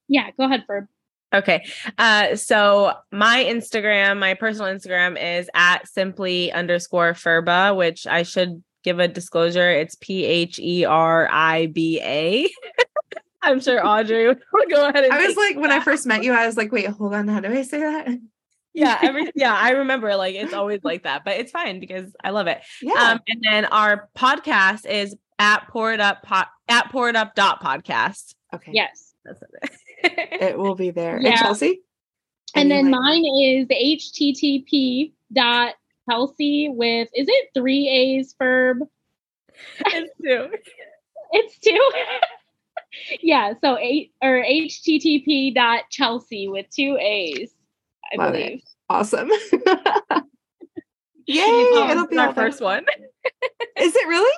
yeah, 0.08 0.30
go 0.38 0.44
ahead, 0.44 0.64
Ferb. 0.68 0.88
Okay. 1.34 1.64
Uh, 1.96 2.36
so 2.36 2.92
my 3.10 3.44
Instagram, 3.48 4.18
my 4.18 4.34
personal 4.34 4.70
Instagram 4.74 5.16
is 5.40 5.48
at 5.54 5.88
simply 5.88 6.52
underscore 6.52 7.12
Pheriba, 7.14 7.74
which 7.76 8.06
I 8.06 8.22
should 8.22 8.62
give 8.84 8.98
a 8.98 9.08
disclosure. 9.08 9.70
It's 9.70 9.94
P 9.94 10.24
H 10.26 10.58
E 10.58 10.84
R 10.84 11.28
I 11.30 11.66
B 11.66 12.00
A. 12.02 12.50
I'm 13.42 13.60
sure 13.60 13.84
Audrey 13.84 14.26
will 14.28 14.36
go 14.70 14.88
ahead 14.88 15.04
and 15.04 15.12
I 15.12 15.18
was 15.18 15.28
take 15.28 15.36
like, 15.36 15.56
when 15.56 15.70
I 15.72 15.80
first 15.80 16.06
met 16.06 16.22
you, 16.22 16.32
I 16.32 16.46
was 16.46 16.56
like, 16.56 16.70
wait, 16.72 16.86
hold 16.86 17.14
on, 17.14 17.28
how 17.28 17.40
do 17.40 17.48
I 17.52 17.62
say 17.62 17.80
that? 17.80 18.08
yeah, 18.74 18.98
every 19.02 19.30
yeah, 19.34 19.54
I 19.54 19.70
remember 19.70 20.14
like 20.16 20.34
it's 20.34 20.52
always 20.54 20.80
like 20.84 21.02
that, 21.04 21.24
but 21.24 21.36
it's 21.38 21.50
fine 21.50 21.80
because 21.80 22.14
I 22.22 22.30
love 22.30 22.46
it. 22.46 22.60
Yeah. 22.80 22.92
Um, 22.94 23.20
and 23.28 23.42
then 23.42 23.64
our 23.66 24.08
podcast 24.16 24.86
is 24.86 25.16
at 25.38 25.66
pour 25.68 25.92
it 25.92 26.00
up 26.00 26.22
pot 26.22 26.48
at 26.68 26.90
pour 26.90 27.08
it 27.08 27.16
up 27.16 27.34
dot 27.34 27.62
podcast. 27.62 28.34
okay. 28.54 28.72
Yes. 28.74 29.14
That's 29.24 29.40
it. 29.42 29.70
It 30.42 30.58
will 30.58 30.74
be 30.74 30.90
there. 30.90 31.16
And 31.16 31.24
Yeah. 31.24 31.36
Chelsea? 31.42 31.80
And 32.56 32.70
then 32.70 32.90
like- 32.90 33.00
mine 33.00 33.24
is 33.24 33.66
http 33.68 35.12
dot 35.32 35.74
Chelsea 36.10 36.68
with 36.68 37.08
is 37.14 37.26
it 37.28 37.50
three 37.54 37.88
A's 37.88 38.34
verb? 38.38 38.78
it's 39.86 40.12
two. 40.20 40.48
It's 41.32 41.58
two. 41.60 41.90
Yeah, 43.20 43.54
so 43.62 43.78
eight 43.78 44.12
or 44.22 44.42
http 44.44 45.54
dot 45.54 45.84
Chelsea 45.90 46.48
with 46.48 46.66
two 46.70 46.96
A's, 47.00 47.52
I 48.12 48.16
Love 48.16 48.34
it. 48.34 48.38
believe. 48.46 48.62
Awesome. 48.90 49.30
Yay! 51.26 51.42
Oh, 51.46 51.88
It'll 51.90 52.06
be 52.06 52.18
our 52.18 52.28
out 52.28 52.34
there. 52.34 52.46
first 52.46 52.60
one. 52.60 52.84
Is 53.78 53.94
it 53.94 54.08
really? 54.08 54.36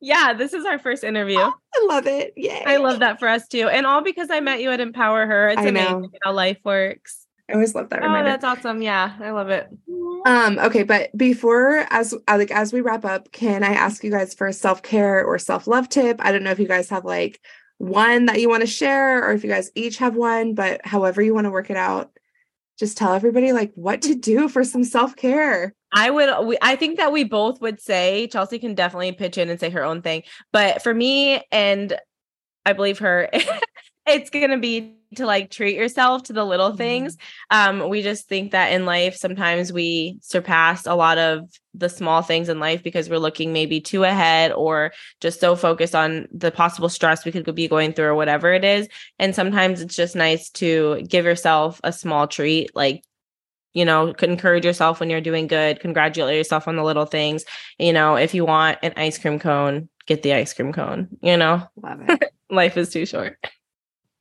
Yeah, 0.00 0.34
this 0.34 0.52
is 0.52 0.64
our 0.66 0.78
first 0.78 1.02
interview. 1.04 1.38
I 1.38 1.52
love 1.86 2.06
it. 2.06 2.34
Yay. 2.36 2.62
I 2.66 2.76
love 2.76 2.98
that 2.98 3.18
for 3.18 3.28
us 3.28 3.46
too. 3.48 3.68
And 3.68 3.86
all 3.86 4.02
because 4.02 4.28
I 4.30 4.40
met 4.40 4.60
you 4.60 4.70
at 4.70 4.80
Empower 4.80 5.24
Her. 5.26 5.48
It's 5.48 5.60
I 5.60 5.66
amazing 5.68 6.00
know. 6.02 6.08
how 6.22 6.32
life 6.32 6.58
works. 6.64 7.23
I 7.48 7.54
always 7.54 7.74
love 7.74 7.90
that 7.90 8.00
Oh, 8.00 8.06
reminder. 8.06 8.30
that's 8.30 8.44
awesome. 8.44 8.80
Yeah, 8.80 9.12
I 9.20 9.30
love 9.30 9.50
it. 9.50 9.68
Um, 10.26 10.58
okay, 10.58 10.82
but 10.82 11.16
before 11.16 11.86
as 11.90 12.14
uh, 12.14 12.36
like 12.38 12.50
as 12.50 12.72
we 12.72 12.80
wrap 12.80 13.04
up, 13.04 13.30
can 13.32 13.62
I 13.62 13.74
ask 13.74 14.02
you 14.02 14.10
guys 14.10 14.32
for 14.34 14.46
a 14.46 14.52
self-care 14.52 15.24
or 15.24 15.38
self-love 15.38 15.90
tip? 15.90 16.16
I 16.20 16.32
don't 16.32 16.42
know 16.42 16.50
if 16.50 16.58
you 16.58 16.66
guys 16.68 16.88
have 16.88 17.04
like 17.04 17.40
one 17.78 18.26
that 18.26 18.40
you 18.40 18.48
want 18.48 18.62
to 18.62 18.66
share 18.66 19.22
or 19.28 19.32
if 19.32 19.44
you 19.44 19.50
guys 19.50 19.70
each 19.74 19.98
have 19.98 20.16
one, 20.16 20.54
but 20.54 20.80
however 20.86 21.20
you 21.20 21.34
want 21.34 21.44
to 21.44 21.50
work 21.50 21.68
it 21.68 21.76
out, 21.76 22.10
just 22.78 22.96
tell 22.96 23.12
everybody 23.12 23.52
like 23.52 23.72
what 23.74 24.00
to 24.02 24.14
do 24.14 24.48
for 24.48 24.64
some 24.64 24.82
self-care. 24.84 25.74
I 25.92 26.10
would 26.10 26.46
we, 26.46 26.56
I 26.62 26.76
think 26.76 26.96
that 26.96 27.12
we 27.12 27.24
both 27.24 27.60
would 27.60 27.80
say 27.80 28.26
Chelsea 28.28 28.58
can 28.58 28.74
definitely 28.74 29.12
pitch 29.12 29.36
in 29.36 29.50
and 29.50 29.60
say 29.60 29.68
her 29.70 29.84
own 29.84 30.00
thing. 30.00 30.22
But 30.52 30.82
for 30.82 30.94
me 30.94 31.42
and 31.52 31.92
I 32.64 32.72
believe 32.72 32.98
her 33.00 33.28
it's 34.06 34.30
going 34.30 34.50
to 34.50 34.58
be 34.58 34.96
to 35.16 35.26
like 35.26 35.50
treat 35.50 35.76
yourself 35.76 36.24
to 36.24 36.32
the 36.32 36.44
little 36.44 36.72
Mhm. 36.72 36.76
things. 36.76 37.16
Um 37.50 37.88
we 37.88 38.02
just 38.02 38.28
think 38.28 38.50
that 38.50 38.72
in 38.72 38.84
life 38.84 39.14
sometimes 39.16 39.72
we 39.72 40.18
surpass 40.20 40.86
a 40.86 40.94
lot 40.94 41.18
of 41.18 41.48
the 41.72 41.88
small 41.88 42.20
things 42.22 42.48
in 42.48 42.58
life 42.58 42.82
because 42.82 43.08
we're 43.08 43.18
looking 43.18 43.52
maybe 43.52 43.80
too 43.80 44.02
ahead 44.04 44.52
or 44.52 44.92
just 45.20 45.40
so 45.40 45.54
focused 45.54 45.94
on 45.94 46.26
the 46.32 46.50
possible 46.50 46.88
stress 46.88 47.24
we 47.24 47.32
could 47.32 47.54
be 47.54 47.68
going 47.68 47.92
through 47.92 48.06
or 48.06 48.14
whatever 48.14 48.52
it 48.52 48.64
is. 48.64 48.88
And 49.20 49.34
sometimes 49.34 49.80
it's 49.80 49.94
just 49.94 50.16
nice 50.16 50.50
to 50.50 51.02
give 51.08 51.24
yourself 51.24 51.80
a 51.84 51.92
small 51.92 52.26
treat 52.26 52.74
like 52.74 53.04
you 53.72 53.84
know, 53.84 54.14
encourage 54.22 54.64
yourself 54.64 55.00
when 55.00 55.10
you're 55.10 55.20
doing 55.20 55.48
good, 55.48 55.80
congratulate 55.80 56.36
yourself 56.36 56.68
on 56.68 56.76
the 56.76 56.84
little 56.84 57.06
things. 57.06 57.44
You 57.78 57.92
know, 57.92 58.14
if 58.14 58.32
you 58.32 58.44
want 58.44 58.78
an 58.84 58.92
ice 58.96 59.18
cream 59.18 59.40
cone, 59.40 59.88
get 60.06 60.22
the 60.22 60.32
ice 60.32 60.54
cream 60.54 60.72
cone. 60.72 61.08
You 61.22 61.36
know, 61.36 61.62
Love 61.82 62.00
it. 62.08 62.32
life 62.50 62.76
is 62.76 62.90
too 62.90 63.04
short. 63.04 63.36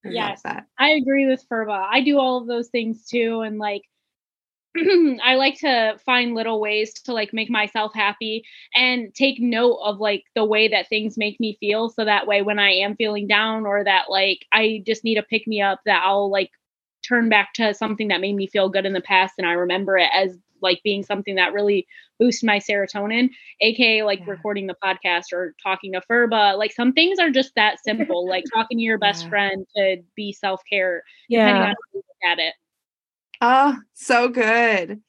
I 0.05 0.09
Yes. 0.09 0.41
I 0.79 0.89
agree 0.91 1.27
with 1.27 1.47
Pheriba. 1.49 1.87
I 1.91 2.01
do 2.01 2.19
all 2.19 2.37
of 2.41 2.47
those 2.47 2.69
things 2.69 3.05
too. 3.05 3.41
And 3.41 3.57
like, 3.57 3.83
I 5.23 5.35
like 5.35 5.59
to 5.59 5.97
find 6.05 6.35
little 6.35 6.61
ways 6.61 6.93
to 7.03 7.13
like 7.13 7.33
make 7.33 7.49
myself 7.49 7.93
happy 7.95 8.43
and 8.75 9.13
take 9.15 9.39
note 9.39 9.77
of 9.83 9.99
like 9.99 10.23
the 10.35 10.45
way 10.45 10.67
that 10.69 10.89
things 10.89 11.17
make 11.17 11.39
me 11.39 11.57
feel. 11.59 11.89
So 11.89 12.05
that 12.05 12.27
way, 12.27 12.41
when 12.41 12.59
I 12.59 12.71
am 12.71 12.95
feeling 12.95 13.27
down 13.27 13.65
or 13.65 13.83
that 13.83 14.09
like 14.09 14.45
I 14.53 14.83
just 14.87 15.03
need 15.03 15.17
a 15.19 15.23
pick 15.23 15.47
me 15.47 15.61
up, 15.61 15.81
that 15.85 16.03
I'll 16.05 16.31
like 16.31 16.51
turn 17.07 17.29
back 17.29 17.53
to 17.55 17.73
something 17.73 18.09
that 18.09 18.21
made 18.21 18.35
me 18.35 18.47
feel 18.47 18.69
good 18.69 18.85
in 18.85 18.93
the 18.93 19.01
past. 19.01 19.35
And 19.37 19.47
I 19.47 19.53
remember 19.53 19.97
it 19.97 20.09
as 20.13 20.37
like 20.63 20.81
being 20.83 21.03
something 21.03 21.35
that 21.35 21.53
really 21.53 21.85
boosts 22.19 22.41
my 22.43 22.57
serotonin, 22.59 23.29
aka 23.61 24.01
like 24.03 24.19
Yeah. 24.19 24.31
recording 24.31 24.65
the 24.67 24.75
podcast 24.83 25.31
or 25.31 25.53
talking 25.61 25.91
to 25.93 26.01
Pheriba. 26.09 26.57
Like 26.57 26.71
some 26.71 26.93
things 26.93 27.19
are 27.19 27.29
just 27.29 27.53
that 27.55 27.83
simple, 27.83 28.27
like 28.29 28.45
talking 28.53 28.77
to 28.79 28.83
your 28.83 28.97
best 28.97 29.25
Yeah. 29.25 29.29
friend 29.29 29.67
to 29.75 29.97
be 30.15 30.33
self 30.33 30.61
care, 30.69 31.03
depending 31.29 31.61
on 31.63 31.69
Yeah. 31.69 31.73
how 31.75 31.75
you 31.93 31.97
look 32.07 32.31
at 32.31 32.39
it. 32.39 32.53
Oh, 33.41 33.77
so 33.93 34.29
good. 34.29 35.01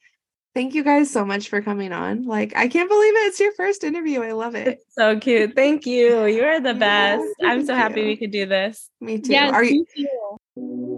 Thank 0.53 0.73
you 0.73 0.83
guys 0.83 1.11
so 1.11 1.25
much 1.25 1.49
for 1.49 1.61
coming 1.61 1.91
on. 1.91 2.25
Like, 2.25 2.53
I 2.55 2.69
can't 2.69 2.89
believe 2.89 3.13
it. 3.13 3.27
It's 3.27 3.39
your 3.41 3.51
first 3.53 3.83
interview. 3.83 4.21
I 4.21 4.31
love 4.31 4.55
it. 4.55 4.67
It's 4.67 4.83
so 4.97 5.19
cute. 5.19 5.53
Thank 5.53 5.85
you. 5.85 6.25
You 6.25 6.43
are 6.43 6.61
the 6.61 6.69
Yeah, 6.73 7.17
best. 7.17 7.35
I'm 7.43 7.65
so 7.65 7.75
happy 7.75 8.01
you. 8.01 8.07
we 8.07 8.15
could 8.15 8.31
do 8.31 8.45
this. 8.45 8.89
Me 9.01 9.19
too. 9.19 9.33
Yes, 9.33 9.53
Are 9.53 9.63
you 9.65 9.85
me 9.97 10.07
too. 10.55 10.94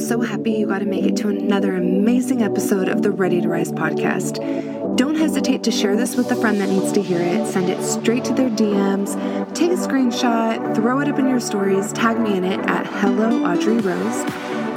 So 0.00 0.20
happy 0.22 0.52
you 0.52 0.66
got 0.66 0.78
to 0.78 0.86
make 0.86 1.04
it 1.04 1.16
to 1.18 1.28
another 1.28 1.76
amazing 1.76 2.42
episode 2.42 2.88
of 2.88 3.02
the 3.02 3.10
Ready 3.10 3.40
to 3.42 3.48
Rise 3.48 3.70
podcast. 3.70 4.96
Don't 4.96 5.14
hesitate 5.14 5.62
to 5.64 5.70
share 5.70 5.94
this 5.94 6.16
with 6.16 6.32
a 6.32 6.36
friend 6.36 6.60
that 6.60 6.70
needs 6.70 6.90
to 6.92 7.02
hear 7.02 7.20
it. 7.20 7.46
Send 7.46 7.68
it 7.68 7.82
straight 7.82 8.24
to 8.24 8.32
their 8.32 8.48
DMs. 8.48 9.14
Take 9.54 9.70
a 9.70 9.74
screenshot, 9.74 10.74
throw 10.74 11.00
it 11.00 11.08
up 11.08 11.18
in 11.18 11.28
your 11.28 11.38
stories, 11.38 11.92
tag 11.92 12.18
me 12.18 12.36
in 12.36 12.44
it 12.44 12.58
at 12.60 12.86
Hello 12.86 13.44
Audrey 13.44 13.76
Rose. 13.78 14.24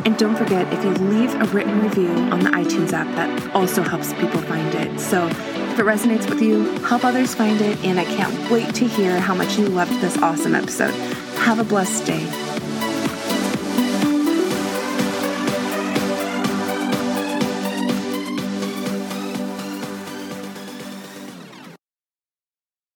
And 0.06 0.18
don't 0.18 0.36
forget, 0.36 0.72
if 0.74 0.84
you 0.84 0.92
leave 0.92 1.34
a 1.36 1.46
written 1.46 1.82
review 1.82 2.10
on 2.10 2.42
the 2.42 2.50
iTunes 2.50 2.92
app, 2.92 3.08
that 3.16 3.56
also 3.56 3.82
helps 3.82 4.14
people 4.14 4.42
find 4.42 4.76
it. 4.76 5.00
So 5.00 5.26
if 5.28 5.80
it 5.80 5.86
resonates 5.86 6.30
with 6.30 6.42
you, 6.42 6.64
help 6.80 7.06
others 7.06 7.34
find 7.34 7.60
it. 7.62 7.84
And 7.86 8.00
I 8.00 8.04
can't 8.04 8.52
wait 8.52 8.76
to 8.76 8.88
hear 8.88 9.20
how 9.20 9.34
much 9.34 9.58
you 9.58 9.68
loved 9.68 10.00
this 10.02 10.18
awesome 10.18 10.54
episode. 10.54 10.94
Have 11.38 11.60
a 11.60 11.64
blessed 11.64 12.06
day. 12.06 12.53